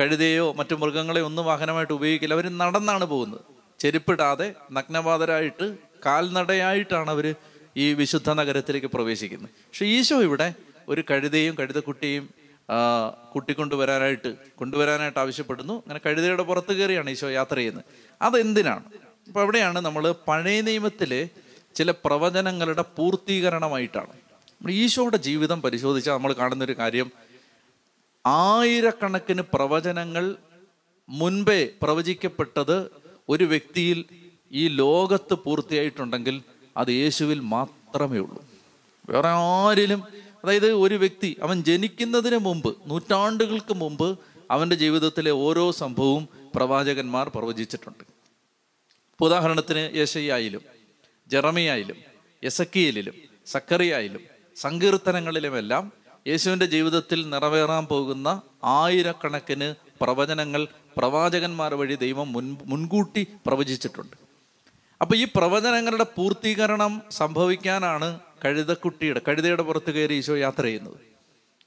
കഴുതയോ 0.00 0.52
മറ്റു 0.52 0.74
മൃഗങ്ങളെയോ 0.74 1.24
ഒന്നും 1.24 1.44
വാഹനമായിട്ട് 1.44 1.92
ഉപയോഗിക്കില്ല. 1.92 2.34
അവർ 2.34 2.58
നടന്നാണ് 2.58 3.04
പോകുന്നത്. 3.04 3.40
ചെരുപ്പിടാതെ 3.80 4.54
നഗ്നപാതരായിട്ട് 4.72 5.76
കാൽനടയായിട്ടാണ് 6.06 7.10
അവർ 7.10 7.34
ഈ 7.76 7.94
വിശുദ്ധ 7.94 8.30
നഗരത്തിലേക്ക് 8.30 8.86
പ്രവേശിക്കുന്നത്. 8.86 9.50
പക്ഷേ 9.50 9.86
ഈശോ 9.86 10.22
ഇവിടെ 10.22 10.54
ഒരു 10.88 11.04
കഴുതയും 11.10 11.56
കഴുതക്കുട്ടിയും 11.58 12.41
കൂട്ടിക്കൊണ്ടുവരാനായിട്ട് 13.32 14.34
കൊണ്ടുവരാനായിട്ട് 14.54 15.18
ആവശ്യപ്പെടുന്നു. 15.18 15.72
അങ്ങനെ 15.72 16.00
കഴുതയുടെ 16.06 16.42
പുറത്ത് 16.42 16.72
കയറിയാണ് 16.72 17.10
ഈശോ 17.10 17.28
യാത്ര 17.30 17.56
ചെയ്യുന്നത്. 17.56 17.84
അതെന്തിനാണ്? 18.22 18.84
അപ്പൊ 19.28 19.40
അവിടെയാണ് 19.42 19.78
നമ്മൾ 19.78 20.14
പഴയ 20.28 20.60
നിയമത്തിലെ 20.60 21.28
ചില 21.74 21.90
പ്രവചനങ്ങളുടെ 21.90 22.84
പൂർത്തീകരണമായിട്ടാണ്. 22.96 24.08
നമ്മൾ 24.08 24.70
ഈശോയുടെ 24.72 25.16
ജീവിതം 25.16 25.62
പരിശോധിച്ചാൽ 25.62 26.12
നമ്മൾ 26.12 26.32
കാണുന്നൊരു 26.32 26.78
കാര്യം 26.78 27.10
ആയിരക്കണക്കിന് 28.26 29.42
പ്രവചനങ്ങൾ 29.42 30.36
മുൻപേ 31.08 31.68
പ്രവചിക്കപ്പെട്ടത് 31.82 32.90
ഒരു 33.28 33.44
വ്യക്തിയിൽ 33.44 34.04
ഈ 34.52 34.68
ലോകത്ത് 34.68 35.34
പൂർത്തിയായിട്ടുണ്ടെങ്കിൽ 35.34 36.42
അത് 36.76 36.88
യേശുവിൽ 36.88 37.40
മാത്രമേ 37.40 38.18
ഉള്ളൂ. 38.18 38.44
വേറെ 39.10 39.28
ആരിലും 39.28 40.21
അതായത് 40.44 40.72
ഒരു 40.72 40.94
വ്യക്തി 40.94 41.36
അവൻ 41.42 41.62
ജനിക്കുന്നതിന് 41.62 42.36
മുമ്പ് 42.36 42.76
നൂറ്റാണ്ടുകൾക്ക് 42.86 43.74
മുമ്പ് 43.74 44.18
അവന്റെ 44.50 44.76
ജീവിതത്തിലെ 44.76 45.30
ഓരോ 45.30 45.70
സംഭവവും 45.70 46.28
പ്രവാചകന്മാർ 46.54 47.28
പ്രവചിച്ചിട്ടുണ്ട്. 47.28 48.04
ഉദാഹരണത്തിന് 49.20 49.96
യശയായാലും 49.96 50.60
ജെറമിയായാലും 51.30 51.96
യസക്കിയലിലും 52.44 53.14
സക്കറിയായാലും 53.46 54.20
സങ്കീർത്തനങ്ങളിലുമെല്ലാം 54.56 55.92
യേശുവിന്റെ 56.28 56.66
ജീവിതത്തിൽ 56.66 57.28
നിറവേറാൻ 57.28 57.86
പോകുന്ന 57.86 58.42
ആയിരക്കണക്കിന് 58.64 59.74
പ്രവചനങ്ങൾ 60.00 60.66
പ്രവാചകന്മാർ 60.96 61.74
വഴി 61.74 61.94
ദൈവം 61.94 62.32
മുൻ 62.32 62.56
മുൻകൂട്ടി 62.66 63.26
പ്രവചിച്ചിട്ടുണ്ട്. 63.46 64.16
അപ്പോൾ 65.00 65.16
ഈ 65.16 65.26
പ്രവചനങ്ങളുടെ 65.36 66.06
പൂർത്തീകരണം 66.16 67.02
സംഭവിക്കാനാണ് 67.10 68.20
കഴുതക്കുട്ടിയുടെ 68.44 69.20
കഴുതയുടെ 69.28 69.62
പുറത്ത് 69.62 69.90
കയറി 69.90 70.14
ഈശോ 70.14 70.34
യാത്ര 70.36 70.62
ചെയ്യുന്നത്. 70.62 70.94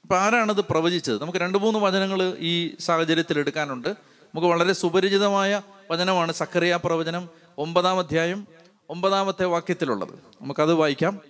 അപ്പോൾ 0.02 0.18
ആരാണത് 0.18 0.60
പ്രവചിച്ചത്? 0.60 1.20
നമുക്ക് 1.20 1.38
രണ്ട് 1.38 1.58
മൂന്ന് 1.58 1.78
വചനങ്ങൾ 1.78 2.36
ഈ 2.38 2.76
സാഹചര്യത്തിൽ 2.80 3.38
എടുക്കാനുണ്ട്. 3.38 3.88
നമുക്ക് 3.88 4.46
വളരെ 4.46 4.72
സുപരിചിതമായ 4.72 5.62
വചനമാണ് 5.90 6.32
സക്കറിയ 6.32 6.78
പ്രവചനം 6.84 7.28
ഒമ്പതാം 7.58 7.98
അധ്യായം 7.98 8.46
ഒമ്പതാമത്തെ 8.90 9.44
വാക്യത്തിലുള്ളത്. 9.44 10.14
നമുക്കത് 10.42 10.72
വായിക്കാം. 10.72 11.20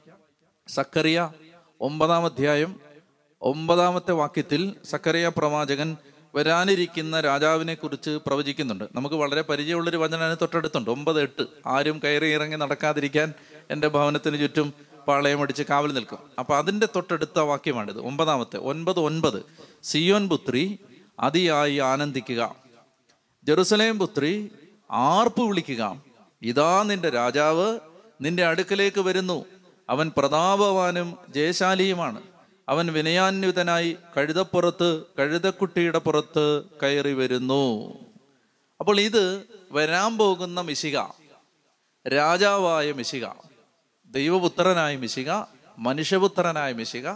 സക്കറിയ 0.69 1.31
ഒമ്പതാം 1.81 2.25
അധ്യായം 2.25 2.81
ഒമ്പതാമത്തെ 3.43 4.13
വാക്യത്തിൽ 4.13 4.75
സക്കറിയ 4.91 5.33
പ്രവാചകൻ 5.37 5.97
വരാനിരിക്കുന്ന 6.35 7.21
രാജാവിനെ 7.21 7.75
കുറിച്ച് 7.75 8.11
പ്രവചിക്കുന്നുണ്ട്. 8.11 8.85
നമുക്ക് 8.95 9.15
വളരെ 9.15 9.43
പരിചയമുള്ളൊരു 9.43 9.97
വചനം 9.97 10.23
അതിന് 10.23 10.37
തൊട്ടടുത്തുണ്ട്. 10.41 10.91
ഒമ്പത് 10.91 11.23
എട്ട്. 11.23 11.47
ആരും 11.67 12.01
കയറി 12.05 12.27
ഇറങ്ങി 12.27 12.57
നടക്കാതിരിക്കാൻ 12.57 13.33
എന്റെ 13.71 13.89
ഭവനത്തിന് 13.89 14.39
ചുറ്റും 14.39 14.75
പാളയം 15.09 15.43
അടിച്ച് 15.43 15.63
കാവൽ 15.63 15.93
നിൽക്കും. 15.93 16.19
അപ്പൊ 16.39 16.57
അതിന്റെ 16.57 16.89
തൊട്ടടുത്ത 16.97 17.39
വാക്യമാണിത്. 17.39 18.01
ഒമ്പതാമത്തെ 18.01 18.57
ഒൻപത് 18.57 19.01
ഒൻപത്. 19.01 19.43
സിയോൻ 19.83 20.29
പുത്രി 20.29 20.79
അതിയായി 21.21 21.77
ആനന്ദിക്കുക. 21.77 22.57
ജെറുസലേം 23.45 23.99
പുത്രി 23.99 24.53
ആർപ്പ് 24.91 25.43
വിളിക്കുക. 25.43 26.03
ഇതാ 26.43 26.83
നിന്റെ 26.83 27.11
രാജാവ് 27.11 27.79
നിന്റെ 28.21 28.45
അടുക്കലേക്ക് 28.45 29.01
വരുന്നു. 29.01 29.45
അവൻ 29.91 30.13
പ്രതാപവാനും 30.17 31.19
ജയശാലിയുമാണ്. 31.29 32.23
അവൻ 32.69 32.87
വിനയാന്വിതനായി 32.87 33.97
കഴുതപ്പുറത്ത് 34.17 35.03
കഴുതക്കുട്ടിയുടെ 35.19 35.99
പുറത്ത് 35.99 36.63
കയറി 36.83 37.13
വരുന്നു. 37.13 37.95
അപ്പോൾ 38.81 39.01
ഇത് 39.01 39.43
വരാൻ 39.73 40.19
പോകുന്ന 40.19 40.61
മിശിക 40.61 40.99
രാജാവായ 42.09 42.93
മിശിക. 42.93 43.27
ദൈവപുത്രനായ 44.17 44.97
മിശിക 44.97 45.31
മനുഷ്യപുത്രനായ 45.79 46.73
മിശിക 46.73 47.11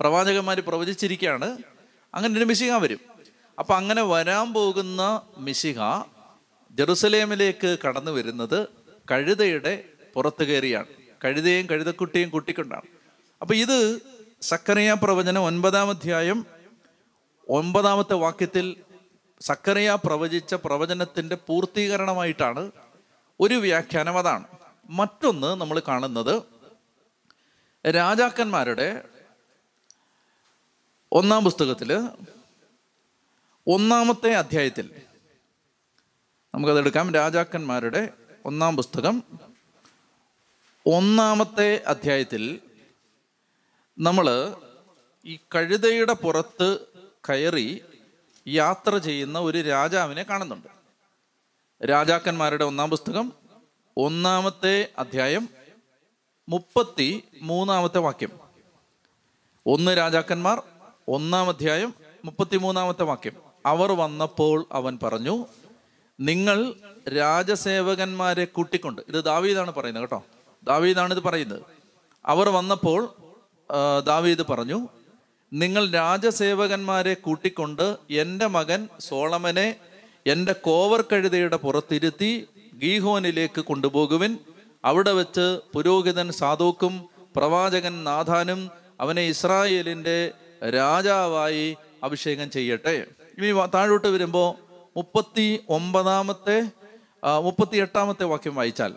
പ്രവാചകന്മാർ 0.00 0.60
പ്രവചിച്ചിരിക്കുകയാണ് 0.60 1.58
അങ്ങനെ 2.14 2.38
ഒരു 2.38 2.44
മിശിക 2.44 2.72
വരും. 2.72 3.00
അപ്പൊ 3.58 3.74
അങ്ങനെ 3.74 4.02
വരാൻ 4.02 4.52
പോകുന്ന 4.52 5.22
മിശിക 5.38 5.80
ജെറുസലേമിലേക്ക് 6.70 7.78
കടന്നു 7.86 8.10
വരുന്നത് 8.10 8.68
കഴുതയുടെ 9.10 9.84
പുറത്തു 10.14 10.44
കയറിയാണ്. 10.44 10.86
കഴുതയും 11.24 11.66
കഴുതക്കുട്ടിയും 11.66 12.30
കുട്ടിക്കൊണ്ടാണ്. 12.30 12.82
അപ്പൊ 13.40 13.54
ഇത് 13.54 14.00
സക്കറിയ 14.42 14.96
പ്രവചനം 15.02 15.42
ഒൻപതാം 15.42 15.90
അധ്യായം 15.90 16.46
ഒൻപതാമത്തെ 17.48 18.14
വാക്യത്തിൽ 18.14 18.76
സക്കറിയ 19.40 19.98
പ്രവചിച്ച 20.04 20.54
പ്രവചനത്തിന്റെ 20.54 21.36
പൂർത്തീകരണമായിട്ടാണ് 21.46 22.70
ഒരു 23.40 23.54
വ്യാഖ്യാനം 23.54 24.18
അതാണ്. 24.18 24.55
മറ്റൊന്ന് 24.90 25.54
നമ്മൾ 25.54 25.82
കാണുന്നത് 25.88 26.42
രാജാക്കന്മാരുടെ 27.90 29.08
ഒന്നാം 31.12 31.44
പുസ്തകത്തിൽ 31.44 32.08
ഒന്നാമത്തെ 33.66 34.34
അധ്യായത്തിൽ 34.34 35.02
നമുക്കതെടുക്കാം 36.54 37.14
രാജാക്കന്മാരുടെ 37.14 38.12
ഒന്നാം 38.44 38.76
പുസ്തകം 38.76 39.22
ഒന്നാമത്തെ 40.86 41.82
അധ്യായത്തിൽ 41.86 42.60
നമ്മൾ 43.98 44.56
ഈ 45.24 45.38
കഴുതയുടെ 45.54 46.12
പുറത്ത് 46.12 46.86
കയറി 47.28 47.84
യാത്ര 48.48 48.98
ചെയ്യുന്ന 48.98 49.38
ഒരു 49.38 49.62
രാജാവിനെ 49.62 50.22
കാണുന്നുണ്ട്. 50.22 50.68
രാജാക്കന്മാരുടെ 51.86 52.64
ഒന്നാം 52.64 52.90
പുസ്തകം 52.90 53.32
ഒന്നാമത്തെ 53.98 54.88
അധ്യായം 54.98 55.48
മുപ്പത്തി 56.48 57.24
മൂന്നാമത്തെ 57.42 57.98
വാക്യം. 57.98 58.32
ഒന്ന് 59.66 59.96
രാജാക്കന്മാർ 59.96 60.62
ഒന്നാം 61.08 61.48
അധ്യായം 61.48 61.94
മുപ്പത്തി 62.24 62.56
മൂന്നാമത്തെ 62.56 63.02
വാക്യം. 63.02 63.32
അവർ 63.66 63.92
വന്നപ്പോൾ 63.92 64.66
അവൻ 64.72 64.98
പറഞ്ഞു 65.02 65.46
നിങ്ങൾ 66.20 66.74
രാജസേവകന്മാരെ 67.16 68.44
കൂട്ടിക്കൊണ്ട് 68.44 69.02
ഇത് 69.08 69.24
ദാവീദാണ് 69.24 69.70
പറയുന്നത് 69.70 70.02
കേട്ടോ. 70.02 70.24
ദാവീദാണ് 70.64 71.14
ഇത് 71.14 71.22
പറയുന്നത്. 71.22 71.62
അവർ 72.26 72.48
വന്നപ്പോൾ 72.48 73.14
ദാവീദ് 74.04 74.46
പറഞ്ഞു 74.50 74.88
നിങ്ങൾ 75.52 75.90
രാജസേവകന്മാരെ 75.90 77.14
കൂട്ടിക്കൊണ്ട് 77.14 77.96
എന്റെ 78.10 78.46
മകൻ 78.46 78.88
സോളമനെ 79.00 79.76
എന്റെ 80.26 80.52
കോവർ 80.52 81.00
കഴുതയുടെ 81.00 81.56
പുറത്തിരുത്തി 81.56 82.48
ഗീഹോനിലേക്ക് 82.76 83.60
കൊണ്ടുപോകുവിൻ. 83.60 84.38
അവിടെ 84.84 85.12
വെച്ച് 85.12 85.60
പുരോഹിതൻ 85.74 86.32
സാധോക്കും 86.32 86.94
പ്രവാചകൻ 87.36 88.04
നാഥാനും 88.04 88.70
അവനെ 89.00 89.22
ഇസ്രായേലിന്റെ 89.22 90.18
രാജാവായി 90.68 91.76
അഭിഷേകം 92.04 92.50
ചെയ്യട്ടെ. 92.50 93.06
ഇനി 93.38 93.50
താഴോട്ട് 93.74 94.08
വരുമ്പോൾ 94.08 94.48
മുപ്പത്തി 94.96 95.46
ഒമ്പതാമത്തെ 95.68 96.58
മുപ്പത്തി 97.42 97.76
എട്ടാമത്തെ 97.76 98.24
വാക്യം 98.24 98.54
വായിച്ചാൽ 98.54 98.92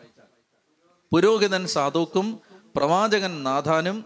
പുരോഹിതൻ 1.11 1.67
സാധോക്കും 1.67 2.39
പ്രവാചകൻ 2.75 3.43
നാഥാനും 3.43 3.97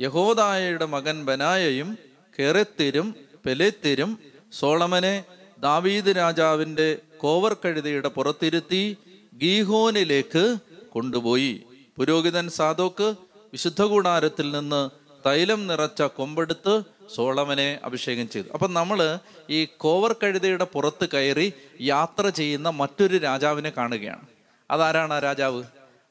യഹോദായയുടെ 0.00 0.84
മകൻ 0.84 1.24
ബനായയും 1.24 1.98
കെറത്തിരും 2.38 3.14
പെലെത്തിരും 3.46 4.10
സോളമനെ 4.52 5.24
ദാവീദ് 5.60 6.16
രാജാവിന്റെ 6.16 6.98
കോവർ 7.18 7.52
കഴുതയുടെ 7.54 8.08
പുറത്തിരുത്തി 8.08 8.96
ഗീഹോനിലേക്ക് 9.34 10.56
കൊണ്ടുപോയി. 10.88 11.62
പുരോഹിതൻ 11.96 12.48
സാധോക്ക് 12.48 13.14
വിശുദ്ധ 13.52 13.82
കൂടാരത്തിൽ 13.82 14.50
നിന്ന് 14.50 14.90
തൈലം 15.26 15.66
നിറച്ച 15.66 16.02
കൊമ്പെടുത്ത് 16.02 16.82
സോളമനെ 17.14 17.80
അഭിഷേകം 17.84 18.28
ചെയ്തു. 18.28 18.46
അപ്പം 18.54 18.74
നമ്മൾ 18.74 19.18
ഈ 19.50 19.64
കോവർ 19.64 20.12
കഴുതയുടെ 20.12 20.64
പുറത്ത് 20.64 21.08
കയറി 21.14 21.52
യാത്ര 21.80 22.28
ചെയ്യുന്ന 22.28 22.68
മറ്റൊരു 22.68 23.16
രാജാവിനെ 23.16 23.70
കാണുകയാണ്. 23.70 24.26
അതാരാണ് 24.70 25.14
ആ 25.14 25.18
രാജാവ്? 25.18 25.62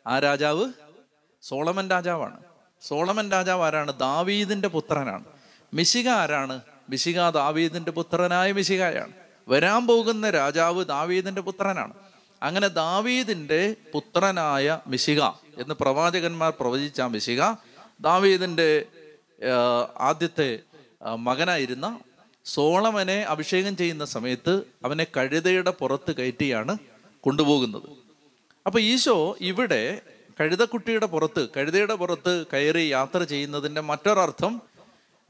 ആ 0.08 0.20
രാജാവ് 0.20 0.74
സോളമൻ 1.42 1.90
രാജാവാണ്. 1.90 2.40
സോളമൻ 2.88 3.32
രാജാവ് 3.32 3.64
ആരാണ്? 3.64 4.00
ദാവീദിന്റെ 4.00 4.68
പുത്രനാണ്. 4.68 5.24
മിശിക 5.74 6.08
ആരാണ്? 6.08 6.62
മിശിക 6.90 7.30
ദാവീദിന്റെ 7.30 7.92
പുത്രനായ 7.92 8.52
മിശികായാണ്. 8.52 9.12
വരാൻ 9.48 9.88
പോകുന്ന 9.88 10.30
രാജാവ് 10.30 10.86
ദാവീദിന്റെ 10.86 11.42
പുത്രനാണ്. 11.42 11.94
അങ്ങനെ 12.44 12.68
ദാവീദിന്റെ 12.68 13.76
പുത്രനായ 13.94 14.80
മിശിക 14.88 15.22
എന്ന് 15.58 15.76
പ്രവാചകന്മാർ 15.82 16.52
പ്രവചിച്ച 16.60 17.02
മിശിക 17.02 17.42
ദാവീദിന്റെ 18.02 18.86
ആദ്യത്തെ 20.00 20.60
മകനായിരുന്ന 21.20 22.00
സോളമനെ 22.46 23.22
അഭിഷേകം 23.24 23.78
ചെയ്യുന്ന 23.78 24.06
സമയത്ത് 24.06 24.54
അവനെ 24.86 25.06
കഴുതയുടെ 25.18 25.72
പുറത്ത് 25.72 26.16
കയറ്റിയാണ് 26.16 26.78
കൊണ്ടുപോകുന്നത്. 27.24 27.90
അപ്പൊ 28.66 28.80
ഈശോ 28.80 29.36
ഇവിടെ 29.42 30.02
കഴുതക്കുട്ടിയുടെ 30.40 31.06
പുറത്ത് 31.06 31.50
കഴുതയുടെ 31.58 31.96
പുറത്ത് 31.96 32.46
കയറി 32.54 32.84
യാത്ര 32.88 33.24
ചെയ്യുന്നതിന്റെ 33.24 33.82
മറ്റൊരർത്ഥം 33.82 34.62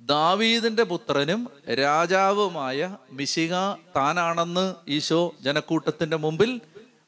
ദാവീദിന്റെ 0.02 0.84
പുത്രനും 0.84 1.42
രാജാവുമായ 1.84 2.98
മിശിക 3.12 3.54
താനാണെന്ന് 3.96 4.76
ഈശോ 4.88 5.36
ജനക്കൂട്ടത്തിന്റെ 5.42 6.18
മുമ്പിൽ 6.18 6.62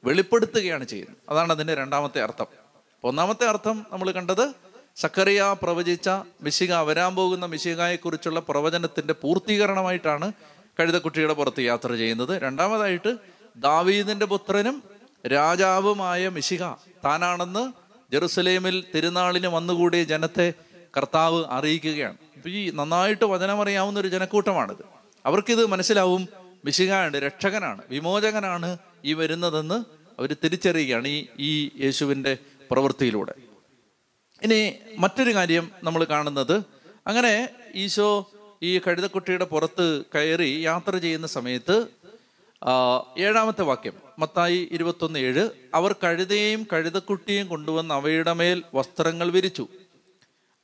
വെളിപ്പെടുത്തുകയാണ് 0.04 0.84
ചെയ്യുന്നത്. 0.84 1.18
അതാണ് 1.30 1.52
അതിന്റെ 1.52 1.76
രണ്ടാമത്തെ 1.76 2.22
അർത്ഥം. 2.22 2.46
ഒന്നാമത്തെ 3.04 3.46
അർത്ഥം 3.48 3.86
നമ്മൾ 3.92 4.12
കണ്ടത് 4.12 4.54
സക്കറിയ 4.96 5.56
പ്രവചിച്ച 5.62 6.10
മിശിക 6.42 6.76
വരാൻ 6.76 7.16
പോകുന്ന 7.16 7.46
മിശികായെക്കുറിച്ചുള്ള 7.46 8.40
പ്രവചനത്തിന്റെ 8.40 9.14
പൂർത്തീകരണമായിട്ടാണ് 9.14 10.32
കഴുതക്കുട്ടിയുടെ 10.80 11.34
പുറത്ത് 11.34 11.62
യാത്ര 11.62 11.96
ചെയ്യുന്നത്. 11.96 12.42
രണ്ടാമതായിട്ട് 12.42 13.18
ദാവീദിന്റെ 13.58 14.26
പുത്രനും 14.26 14.84
രാജാവുമായ 15.28 16.30
മിശിക 16.30 16.64
താനാണെന്ന് 17.06 17.74
ജെറുസലേമിൽ 18.12 18.84
തിരുനാളിന് 18.96 19.48
വന്നുകൂടിയ 19.48 20.04
ജനത്തെ 20.04 20.54
കർത്താവ് 20.98 21.46
അറിയിക്കുകയാണ്. 21.50 22.18
ഈ 22.48 22.70
നന്നായിട്ട് 22.70 23.26
വചനമറിയാവുന്ന 23.26 24.00
ഒരു 24.00 24.08
ജനക്കൂട്ടമാണിത്. 24.08 24.86
അവർക്കിത് 25.26 25.66
മനസ്സിലാവും. 25.66 26.30
മിശികാണ് 26.66 27.18
രക്ഷകനാണ് 27.18 27.82
വിമോചകനാണ് 27.90 28.78
ഈ 29.06 29.14
വരുന്നതെന്ന് 29.14 29.84
അവർ 30.20 30.36
തിരിച്ചറിയുകയാണ് 30.44 31.08
ഈ 31.08 31.28
ഈ 31.40 31.72
യേശുവിന്റെ 31.84 32.38
പ്രവൃത്തിയിലൂടെ. 32.72 33.34
ഇനി 34.44 34.74
മറ്റൊരു 34.98 35.34
കാര്യം 35.34 35.72
നമ്മൾ 35.84 36.04
കാണുന്നത് 36.04 36.64
അങ്ങനെ 37.08 37.50
ഈശോ 37.76 38.32
ഈ 38.64 38.80
കഴുതക്കുട്ടിയുടെ 38.80 39.46
പുറത്ത് 39.46 40.04
കയറി 40.16 40.60
യാത്ര 40.60 40.98
ചെയ്യുന്ന 40.98 41.28
സമയത്ത് 41.28 41.88
ഏഴാമത്തെ 43.18 43.62
വാക്യം 43.62 43.94
മത്തായി 44.20 44.70
ഇരുപത്തൊന്ന് 44.72 45.20
ഏഴ് 45.20 45.50
അവർ 45.74 45.96
കഴുതയും 46.04 46.68
കഴുതക്കുട്ടിയും 46.74 47.48
കൊണ്ടുവന്ന് 47.48 47.94
അവയുടെ 47.94 48.34
മേൽ 48.34 48.64
വസ്ത്രങ്ങൾ 48.74 49.32
വിരിച്ചു. 49.32 49.68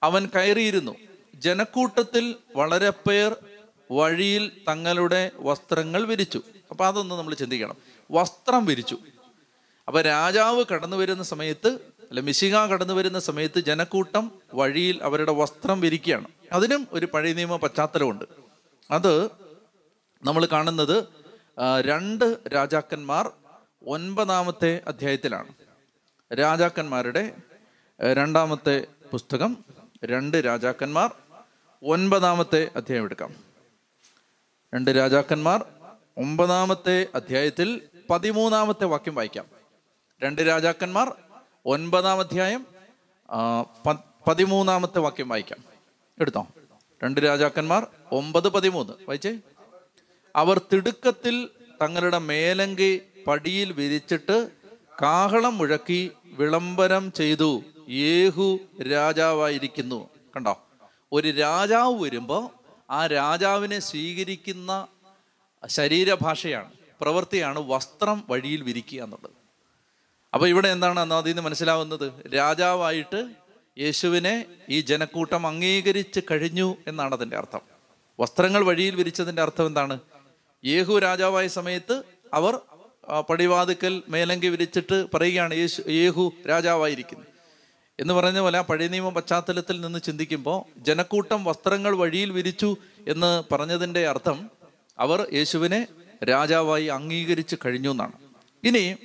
അവൻ 0.04 0.30
കയറിയിരുന്നു. 0.36 0.96
ജനക്കൂട്ടത്തിൽ 1.36 2.36
വളരെ 2.56 2.90
പേർ 2.90 3.36
വഴിയിൽ 3.92 4.52
തങ്ങളുടെ 4.68 5.32
വസ്ത്രങ്ങൾ 5.36 6.06
വിരിച്ചു. 6.06 6.42
അപ്പൊ 6.72 6.86
അതൊന്ന് 6.86 7.16
നമ്മൾ 7.16 7.34
ചിന്തിക്കണം. 7.34 7.89
വസ്ത്രം 8.12 8.66
വിരിച്ചു. 8.66 8.98
അപ്പൊ 9.88 10.02
രാജാവ് 10.02 10.66
കടന്നു 10.74 10.98
വരുന്ന 10.98 11.24
സമയത്ത് 11.24 11.68
അല്ല 12.10 12.20
മിശിക 12.20 12.56
കടന്നു 12.56 12.94
വരുന്ന 12.94 13.20
സമയത്ത് 13.20 13.60
ജനക്കൂട്ടം 13.60 14.32
വഴിയിൽ 14.54 15.04
അവരുടെ 15.04 15.32
വസ്ത്രം 15.32 15.82
വിരിക്കുകയാണ്. 15.82 16.28
അതിനും 16.52 16.88
ഒരു 16.92 17.06
പഴയ 17.06 17.34
നിയമ 17.34 17.56
പശ്ചാത്തലമുണ്ട്. 17.56 18.26
അത് 18.92 19.26
നമ്മൾ 20.24 20.46
കാണുന്നത് 20.46 21.06
രണ്ട് 21.82 22.38
രാജാക്കന്മാർ 22.54 23.32
ഒൻപതാമത്തെ 23.88 24.82
അധ്യായത്തിലാണ്. 24.88 25.54
രാജാക്കന്മാരുടെ 26.34 27.34
രണ്ടാമത്തെ 28.02 28.88
പുസ്തകം 29.12 29.58
രണ്ട് 30.06 30.38
രാജാക്കന്മാർ 30.38 31.12
ഒൻപതാമത്തെ 31.84 32.72
അധ്യായം 32.76 33.04
എടുക്കാം. 33.04 33.36
രണ്ട് 34.74 34.92
രാജാക്കന്മാർ 34.92 35.66
ഒമ്പതാമത്തെ 36.18 37.08
അധ്യായത്തിൽ 37.16 37.82
പതിമൂന്നാമത്തെ 38.10 38.86
വാക്യം 38.86 39.16
വായിക്കാം. 39.16 39.46
രണ്ട് 40.24 40.42
രാജാക്കന്മാർ 40.42 41.16
ഒൻപതാം 41.66 42.20
അധ്യായം 42.20 42.66
പതിമൂന്നാമത്തെ 44.28 45.00
വാക്യം 45.00 45.30
വായിക്കാം. 45.30 45.64
എടുത്തോ? 46.22 46.48
രണ്ട് 47.04 47.22
രാജാക്കന്മാർ 47.22 47.88
ഒമ്പത് 48.12 48.50
പതിമൂന്ന്. 48.50 48.94
വായിച്ചേ? 48.94 49.40
അവർ 50.36 50.62
തിടുക്കത്തിൽ 50.74 51.50
തങ്ങളുടെ 51.82 52.18
മേലങ്കി 52.18 53.02
പടിയിൽ 53.28 53.72
വിരിച്ചിട്ട് 53.72 54.50
കാഹളം 55.02 55.58
മുഴക്കി 55.58 56.12
വിളംബരം 56.26 57.12
ചെയ്തു. 57.12 57.64
യേഹു 57.90 58.60
രാജാവായിരിക്കുന്നു. 58.92 60.10
കണ്ടോ? 60.36 60.68
ഒരു 61.12 61.28
രാജാവ് 61.28 62.04
വരുമ്പോൾ 62.04 62.50
ആ 62.90 63.08
രാജാവിനെ 63.08 63.80
സ്വീകരിക്കുന്ന 63.80 64.88
ശരീരഭാഷയാണ്. 65.68 66.79
പ്രവൃത്തിയാണ് 67.02 67.60
വസ്ത്രം 67.60 68.24
വഴിയിൽ 68.30 68.62
വിരിക്കുക 68.62 69.04
എന്നുള്ളത്. 69.04 69.32
അപ്പൊ 70.34 70.48
ഇവിടെ 70.48 70.68
എന്താണ് 70.68 71.14
അതിൽ 71.14 71.30
നിന്ന് 71.30 71.42
മനസ്സിലാവുന്നത്? 71.42 72.12
രാജാവായിട്ട് 72.36 73.32
യേശുവിനെ 73.80 74.46
ഈ 74.70 74.82
ജനക്കൂട്ടം 74.82 75.48
അംഗീകരിച്ച് 75.48 76.20
കഴിഞ്ഞു 76.32 76.76
എന്നാണ് 76.88 77.14
അതിന്റെ 77.16 77.38
അർത്ഥം. 77.38 77.62
വസ്ത്രങ്ങൾ 78.20 78.64
വഴിയിൽ 78.64 78.96
വിരിച്ചതിന്റെ 78.96 79.42
അർത്ഥം 79.42 79.68
എന്താണ്? 79.68 80.00
യേഹു 80.66 81.00
രാജാവായ 81.00 81.48
സമയത്ത് 81.48 82.04
അവർ 82.34 82.60
പടിവാതുക്കൽ 83.30 84.04
മേലങ്കി 84.08 84.48
വിരിച്ചിട്ട് 84.48 85.06
പറയുകയാണ് 85.14 85.54
യേശു 85.54 85.84
യേഹു 85.88 86.34
രാജാവായിരിക്കുന്നു. 86.50 87.26
എന്ന് 88.00 88.14
പറഞ്ഞ 88.14 88.40
പോലെ 88.40 88.58
ആ 88.58 88.62
പഴയ 88.62 88.88
നിയമ 88.88 89.10
പശ്ചാത്തലത്തിൽ 89.10 89.82
നിന്ന് 89.82 90.00
ചിന്തിക്കുമ്പോൾ 90.00 90.80
ജനക്കൂട്ടം 90.80 91.44
വസ്ത്രങ്ങൾ 91.44 91.96
വഴിയിൽ 91.96 92.32
വിരിച്ചു 92.32 92.76
എന്ന് 93.08 93.54
പറഞ്ഞതിന്റെ 93.54 94.08
അർത്ഥം 94.08 94.50
അവർ 95.00 95.28
യേശുവിനെ 95.34 95.88
രാജാവായി 96.24 96.86
അംഗീകരിച്ച് 96.86 97.56
കഴിഞ്ഞു 97.66 97.92
എന്നാണ്. 97.92 98.12
ഇനി 98.64 98.96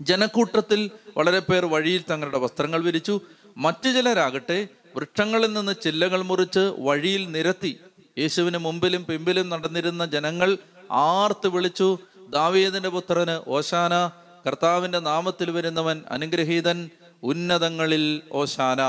ജനക്കൂട്ടത്തിൽ 0.00 0.90
വളരെ 1.16 1.38
പേർ 1.38 1.64
വഴിയിൽ 1.64 2.04
തങ്ങളുടെ 2.10 2.38
വസ്ത്രങ്ങൾ 2.38 2.82
വിരിച്ചു 2.82 3.20
മറ്റു 3.56 3.90
ചിലരാകട്ടെ 3.90 4.68
വൃക്ഷങ്ങളിൽ 4.96 5.52
നിന്ന് 5.52 5.74
ചില്ലകൾ 5.82 6.22
മുറിച്ച് 6.22 6.74
വഴിയിൽ 6.78 7.30
നിരത്തി 7.30 7.80
യേശുവിന് 8.18 8.58
മുമ്പിലും 8.58 9.04
പിമ്പിലും 9.04 9.48
നടന്നിരുന്ന 9.48 10.06
ജനങ്ങൾ 10.06 10.58
ആർത്ത് 10.90 11.48
വിളിച്ചു 11.48 11.98
ദാവീദിന്റെ 12.30 12.88
പുത്രന് 12.88 13.50
ഓശാന 13.50 14.10
കർത്താവിന്റെ 14.46 14.98
നാമത്തിൽ 14.98 15.50
വരുന്നവൻ 15.50 16.02
അനുഗ്രഹീതൻ 16.10 16.90
ഉന്നതങ്ങളിൽ 17.22 18.22
ഓശാന. 18.32 18.80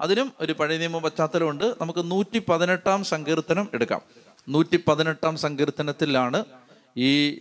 അതിനും 0.00 0.32
ഒരു 0.40 0.52
പഴയ 0.52 0.78
നിയമ 0.78 0.98
പശ്ചാത്തലമുണ്ട്. 0.98 1.74
നമുക്ക് 1.80 2.10
നൂറ്റി 2.10 2.38
പതിനെട്ടാം 2.38 3.04
സങ്കീർത്തനം 3.04 3.68
എടുക്കാം. 3.74 4.00
നൂറ്റി 4.48 4.80
പതിനെട്ടാം 4.88 5.36
സങ്കീർത്തനത്തിലാണ് 5.36 6.44
ഈ 6.98 7.40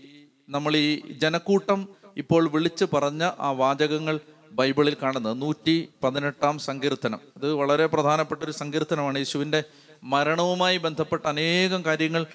നമ്മൾ 0.50 0.76
ഈ 0.76 1.02
ജനക്കൂട്ടം 1.12 1.88
ഇപ്പോൾ 2.17 2.50
വിളിച്ചു 2.50 2.88
പറഞ്ഞ 2.93 3.32
ആ 3.39 3.52
വാചകങ്ങൾ 3.52 4.20
ബൈബിളിൽ 4.52 4.98
കാണുന്നത്. 5.02 5.41
നൂറ്റി 5.41 5.89
പതിനെട്ടാം 6.04 6.60
സങ്കീർത്തനം. 6.60 7.20
അത് 7.38 7.54
വളരെ 7.54 7.86
പ്രധാനപ്പെട്ട 7.86 8.43
ഒരു 8.43 8.52
സങ്കീർത്തനമാണ്. 8.52 9.17
യേശുവിന്റെ 9.17 9.63
മരണവുമായി 10.04 10.78
ബന്ധപ്പെട്ട 10.78 11.26
അനേകം 11.26 11.86
കാര്യങ്ങൾ 11.86 12.26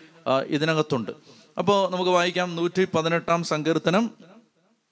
ഇതിനകത്തുണ്ട്. 0.47 1.11
അപ്പോൾ 1.59 1.91
നമുക്ക് 1.91 2.11
വായിക്കാം. 2.11 2.57
നൂറ്റി 2.57 2.89
പതിനെട്ടാം 2.95 3.45
സങ്കീർത്തനം. 3.45 4.11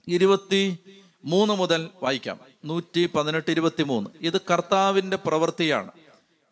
ഇരുപത്തി 0.08 0.78
മൂന്ന് 1.24 1.54
മുതൽ 1.54 1.88
വായിക്കാം. 2.02 2.40
നൂറ്റി 2.64 3.06
പതിനെട്ട് 3.06 3.50
ഇരുപത്തി 3.50 3.82
മൂന്ന് 3.82 4.10
ഇത് 4.20 4.40
കർത്താവിന്റെ 4.40 5.16
പ്രവൃത്തിയാണ്. 5.16 5.90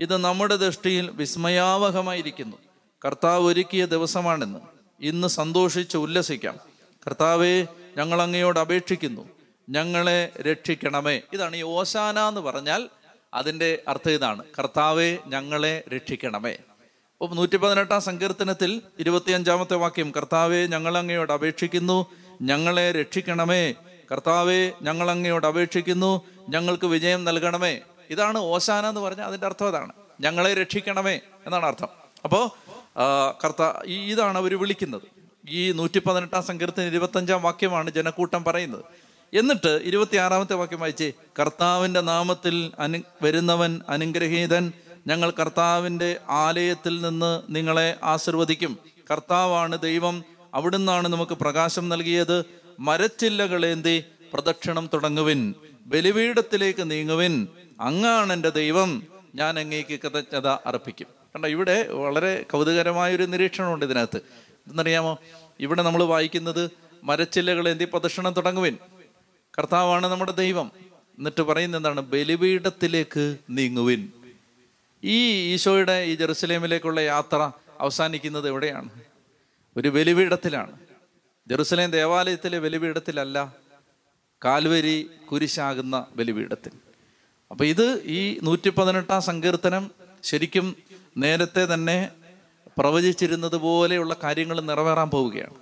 ഇത് 0.01 0.17
നമ്മുടെ 0.17 0.57
ദൃഷ്ടിയിൽ 0.57 1.11
വിസ്മയാവഹമായിരിക്കുന്നു. 1.11 2.57
കർത്താവ് 3.05 3.47
ഒരുക്കിയ 3.47 3.87
ദിവസമാണെന്ന്. 3.87 4.78
ഇന്ന് 5.01 5.29
സന്തോഷിച്ച് 5.29 5.97
ഉല്ലസിക്കാം. 5.97 6.59
കർത്താവെ 7.07 7.67
ഞങ്ങൾ 7.97 8.23
അങ്ങയോട് 8.23 8.59
അപേക്ഷിക്കുന്നു. 8.59 9.29
ഞങ്ങളെ 9.69 10.33
രക്ഷിക്കണമേ. 10.41 11.21
ഇതാണ് 11.33 11.57
ഈ 11.57 11.63
ഓശാന 11.63 12.19
എന്ന് 12.19 12.41
പറഞ്ഞാൽ 12.41 12.89
അതിന്റെ 13.35 13.83
അർത്ഥം 13.89 14.13
ഇതാണ്. 14.13 14.43
കർത്താവെ 14.59 15.19
ഞങ്ങളെ 15.27 15.85
രക്ഷിക്കണമേ. 15.95 16.53
അപ്പോൾ 17.21 17.35
നൂറ്റി 17.35 17.57
പതിനെട്ടാം 17.57 18.01
സങ്കീർത്തനത്തിൽ 18.01 18.83
ഇരുപത്തിയഞ്ചാമത്തെ 18.99 19.75
വാക്യം 19.75 20.13
കർത്താവെ 20.17 20.67
ഞങ്ങൾ 20.67 20.99
അങ്ങയോട് 20.99 21.33
അപേക്ഷിക്കുന്നു. 21.33 22.07
ഞങ്ങളെ 22.43 22.93
രക്ഷിക്കണമേ. 22.93 23.75
കർത്താവെ 24.13 24.73
ഞങ്ങൾ 24.83 25.11
അങ്ങയോട് 25.11 25.47
അപേക്ഷിക്കുന്നു. 25.47 26.23
ഞങ്ങൾക്ക് 26.49 26.87
വിജയം 26.87 27.25
നൽകണമേ. 27.25 27.81
ഇതാണ് 28.11 28.39
ഓശാന 28.39 28.87
എന്ന് 28.87 29.01
പറഞ്ഞാൽ 29.01 29.27
അതിന്റെ 29.27 29.47
അർത്ഥം 29.47 29.69
അതാണ്. 29.69 29.93
ഞങ്ങളെ 30.21 30.55
രക്ഷിക്കണമേ 30.55 31.21
എന്നാണ് 31.47 31.67
അർത്ഥം. 31.67 31.89
അപ്പോൾ 32.25 32.67
കർത്താ 33.45 33.83
ഇതാണ് 33.87 34.39
അവർ 34.39 34.59
വിളിക്കുന്നത്. 34.59 35.03
ഈ 35.49 35.73
നൂറ്റി 35.73 35.99
പതിനെട്ടാം 35.99 36.43
സങ്കീർത്തനം 36.43 36.87
ഇരുപത്തഞ്ചാം 36.87 37.43
വാക്യമാണ് 37.43 37.91
ജനക്കൂട്ടം 37.91 38.45
പറയുന്നത്. 38.45 38.85
എന്നിട്ട് 39.37 39.81
ഇരുപത്തിയാറാമത്തെ 39.85 40.55
വാക്യം 40.55 40.81
വായിച്ചേ 40.81 41.13
കർത്താവിന്റെ 41.41 42.01
നാമത്തിൽ 42.01 42.73
അനു 42.79 42.99
വരുന്നവൻ 43.23 43.81
അനുഗ്രഹീതൻ 43.89 44.73
ഞങ്ങൾ 45.07 45.31
കർത്താവിന്റെ 45.31 46.17
ആലയത്തിൽ 46.29 47.03
നിന്ന് 47.03 47.43
നിങ്ങളെ 47.51 47.97
ആശീർവദിക്കും. 48.03 48.79
കർത്താവാണ് 49.11 49.79
ദൈവം 49.79 50.25
അവിടുന്നാണ് 50.55 51.09
നമുക്ക് 51.09 51.33
പ്രകാശം 51.33 51.89
നൽകിയത്. 51.89 52.45
മരച്ചില്ലകളേന്തി 52.81 54.05
പ്രദക്ഷിണം 54.33 54.91
തുടങ്ങുവിൻ. 54.95 55.55
ബലിപീഠത്തിലേക്ക് 55.87 56.91
നീങ്ങുവിൻ. 56.91 57.49
അങ്ങാണ് 57.81 58.33
എന്റെ 58.33 58.51
ദൈവം. 58.51 59.03
ഞാൻ 59.35 59.59
അങ്ങേക്ക് 59.59 60.01
കൃതജ്ഞത 60.01 60.47
അർപ്പിക്കും. 60.47 61.17
കണ്ടോ 61.35 61.49
ഇവിടെ 61.49 61.88
വളരെ 61.88 62.43
കൗതുകരമായ 62.43 63.17
ഒരു 63.17 63.23
നിരീക്ഷണമുണ്ട് 63.23 63.85
ഇതിനകത്ത്. 63.85 64.17
എന്തെന്നറിയാമോ 64.17 65.19
ഇവിടെ 65.61 65.83
നമ്മൾ 65.83 66.05
വായിക്കുന്നത് 66.05 66.71
മരച്ചില്ലകൾ 67.05 67.69
എന്തി 67.69 67.85
പ്രദക്ഷിണം 67.85 68.33
തുടങ്ങുവിൻ. 68.33 68.77
കർത്താവാണ് 69.59 70.07
നമ്മുടെ 70.07 70.33
ദൈവം. 70.33 70.73
എന്നിട്ട് 71.19 71.43
പറയുന്ന 71.43 71.77
എന്താണ്? 71.77 72.01
ബലിപീഠത്തിലേക്ക് 72.01 73.37
നീങ്ങുവിൻ. 73.51 74.09
ഈ 75.05 75.53
ഈശോയുടെ 75.55 76.05
ഈ 76.05 76.14
ജെറുസലേമിലേക്കുള്ള 76.14 77.01
യാത്ര 77.01 77.51
അവസാനിക്കുന്നത് 77.81 78.49
എവിടെയാണ്? 78.49 78.88
ഒരു 79.77 79.88
ബലിപീഠത്തിലാണ്. 79.88 80.81
ജെറുസലേം 81.49 81.91
ദേവാലയത്തിലെ 81.91 82.59
ബലിപീഠത്തിലല്ല 82.59 83.55
കാൽവരി 84.45 85.11
കുരിശാകുന്ന 85.31 86.07
ബലിപീഠത്തിൽ. 86.17 86.73
അപ്പൊ 87.51 87.64
ഇത് 87.64 88.03
ഈ 88.05 88.38
നൂറ്റി 88.43 88.69
പതിനെട്ടാം 88.69 89.23
സങ്കീർത്തനം 89.23 89.91
ശരിക്കും 90.23 90.77
നേരത്തെ 91.18 91.74
തന്നെ 91.74 92.09
പ്രവചിച്ചിരുന്നത് 92.78 93.57
പോലെയുള്ള 93.57 94.16
കാര്യങ്ങൾ 94.22 94.61
നിറവേറാൻ 94.61 95.11
പോവുകയാണ്. 95.11 95.54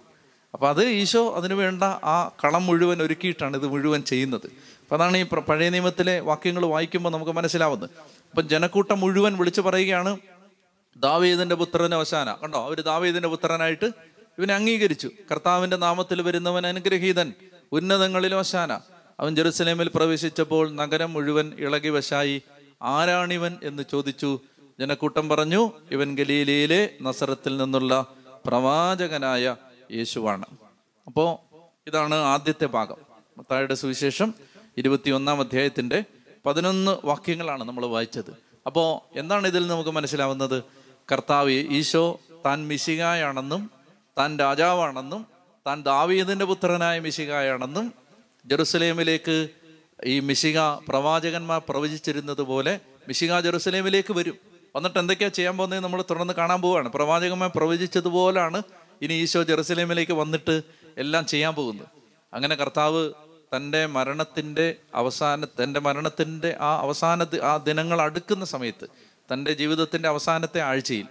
അപ്പോൾ 0.55 0.69
അത് 0.69 0.85
ഈശോ 0.85 1.35
അതിനു 1.35 1.55
വേണ്ട 1.55 1.83
ആ 1.83 2.31
കളം 2.45 2.67
മുഴുവൻ 2.67 3.03
ഒരുക്കിയിട്ടാണ് 3.03 3.57
ഇത് 3.57 3.67
മുഴുവൻ 3.67 4.03
ചെയ്യുന്നത്. 4.03 4.47
അപ്പോൾ 4.47 4.95
അതാണ് 4.97 5.17
ഈ 5.17 5.23
പഴയ 5.23 5.69
നിയമത്തിലെ 5.69 6.21
വാക്യങ്ങൾ 6.21 6.67
വായിക്കുമ്പോൾ 6.67 7.11
നമുക്ക് 7.11 7.33
മനസ്സിലാവുന്നത്. 7.33 7.91
അപ്പം 8.31 8.49
ജനക്കൂട്ടം 8.49 9.01
മുഴുവൻ 9.01 9.37
വിളിച്ചു 9.37 9.61
പറയുകയാണ് 9.61 10.19
ദാവേദിന്റെ 10.97 11.55
പുത്രന് 11.55 11.95
അവസാന. 11.95 12.33
കണ്ടോ? 12.33 12.65
അവർ 12.65 12.81
ദാവേദിന്റെ 12.81 13.29
പുത്രനായിട്ട് 13.29 13.85
ഇവനെ 14.39 14.55
അംഗീകരിച്ചു. 14.55 15.11
കർത്താവിന്റെ 15.31 15.77
നാമത്തിൽ 15.77 16.23
വരുന്നവൻ 16.23 16.67
അനുഗ്രഹീതൻ 16.67 17.33
ഉന്നതങ്ങളിൽ 17.73 18.35
വശാന 18.35 18.73
അവൻ 19.21 19.37
ജെറുസലേമിൽ 19.37 19.91
പ്രവേശിച്ചപ്പോൾ 19.95 20.73
നഗരം 20.73 21.13
മുഴുവൻ 21.13 21.53
ഇളകി 21.59 21.89
വശായി. 21.89 22.43
ആരാണിവൻ 22.83 23.57
എന്ന് 23.63 23.83
ചോദിച്ചു. 23.91 24.41
ജനക്കൂട്ടം 24.81 25.29
പറഞ്ഞു 25.29 25.73
ഇവൻ 25.91 26.17
ഗലീലയിലെ 26.17 26.91
നസറത്തിൽ 27.03 27.57
നിന്നുള്ള 27.57 28.07
പ്രവാചകനായ 28.47 29.57
യേശുവാണ്. 29.93 30.45
അപ്പോൾ 31.07 31.39
ഇതാണ് 31.87 32.15
ആദ്യത്തെ 32.15 32.67
ഭാഗം. 32.67 32.97
മത്തായുടെ 33.39 33.75
സുവിശേഷം 33.75 34.35
ഇരുപത്തിയൊന്നാം 34.79 35.41
അധ്യായത്തിന്റെ 35.41 36.05
പതിനൊന്ന് 36.47 36.97
വാക്യങ്ങളാണ് 37.05 37.65
നമ്മൾ 37.65 37.87
വായിച്ചത്. 37.87 38.37
അപ്പോൾ 38.67 39.19
എന്താണ് 39.19 39.47
ഇതിൽ 39.47 39.67
നമുക്ക് 39.67 39.91
മനസ്സിലാവുന്നത്? 39.91 40.63
കർത്താവ് 41.13 41.51
ഈശോ 41.51 42.21
താൻ 42.47 42.69
മിശികായാണെന്നും 42.69 43.71
താൻ 44.19 44.39
രാജാവാണെന്നും 44.39 45.27
താൻ 45.67 45.83
ദാവീദിന്റെ 45.83 46.45
പുത്രനായ 46.45 46.99
മിശികായാണെന്നും 46.99 47.93
ജെറുസലേമിലേക്ക് 48.47 49.49
ഈ 50.05 50.21
മിശിക 50.21 50.59
പ്രവാചകന്മാർ 50.89 51.63
പ്രവചിച്ചിരുന്നത് 51.69 52.43
പോലെ 52.43 52.81
മിശിക 53.09 53.41
ജെറുസലേമിലേക്ക് 53.41 54.13
വരും. 54.15 54.46
വന്നിട്ട് 54.77 54.99
എന്തൊക്കെയാ 54.99 55.29
ചെയ്യാൻ 55.29 55.57
പോകുന്നത് 55.57 55.85
നമ്മൾ 55.85 56.05
തുടർന്ന് 56.11 56.35
കാണാൻ 56.35 56.63
പോവുകയാണ്. 56.63 56.89
പ്രവാചകമായി 56.89 57.51
പ്രവചിച്ചതുപോലാണ് 57.57 58.63
ഇനി 59.03 59.13
ഈശോ 59.13 59.43
ജെറുസലേമിലേക്ക് 59.43 60.13
വന്നിട്ട് 60.13 60.63
എല്ലാം 60.99 61.27
ചെയ്യാൻ 61.27 61.55
പോകുന്നത്. 61.55 61.89
അങ്ങനെ 62.35 62.55
കർത്താവ് 62.55 63.13
തന്റെ 63.57 63.87
മരണത്തിന്റെ 63.87 64.75
അവസാന 64.95 65.45
തന്റെ 65.45 65.81
മരണത്തിന്റെ 65.81 66.57
ആ 66.61 66.81
അവസാന 66.81 67.27
ആ 67.45 67.57
ദിനങ്ങൾ 67.57 68.03
അടുക്കുന്ന 68.03 68.45
സമയത്ത് 68.45 68.87
തന്റെ 69.33 69.53
ജീവിതത്തിന്റെ 69.53 70.09
അവസാനത്തെ 70.09 70.61
ആഴ്ചയിൽ 70.61 71.07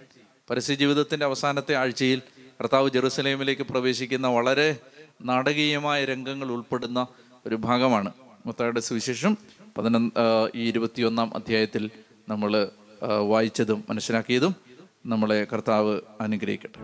പരസ്യ 0.50 0.74
ജീവിതത്തിന്റെ 0.74 1.26
അവസാനത്തെ 1.26 1.74
ആഴ്ചയിൽ 1.74 2.22
കർത്താവ് 2.60 2.90
ജെറുസലേമിലേക്ക് 2.90 3.62
പ്രവേശിക്കുന്ന 3.62 4.26
വളരെ 4.26 4.76
നാടകീയമായ 5.24 6.04
രംഗങ്ങൾ 6.04 6.52
ഉൾപ്പെടുന്ന 6.52 7.06
ഒരു 7.46 7.54
ഭാഗമാണ്. 7.54 8.12
മുത്തയുടെ 8.46 8.80
സുവിശേഷം 8.80 9.36
പതിനൊന്ന് 9.78 10.10
ഈ 10.54 10.68
ഇരുപത്തിയൊന്നാം 10.68 11.34
അധ്യായത്തിൽ 11.34 11.90
നമ്മൾ 12.28 12.70
വായിച്ചതും 13.02 13.84
മനസ്സിലാക്കിയതും 13.88 14.54
നമ്മളെ 15.06 15.46
കർത്താവ് 15.52 16.00
അനുഗ്രഹിക്കട്ടെ. 16.20 16.80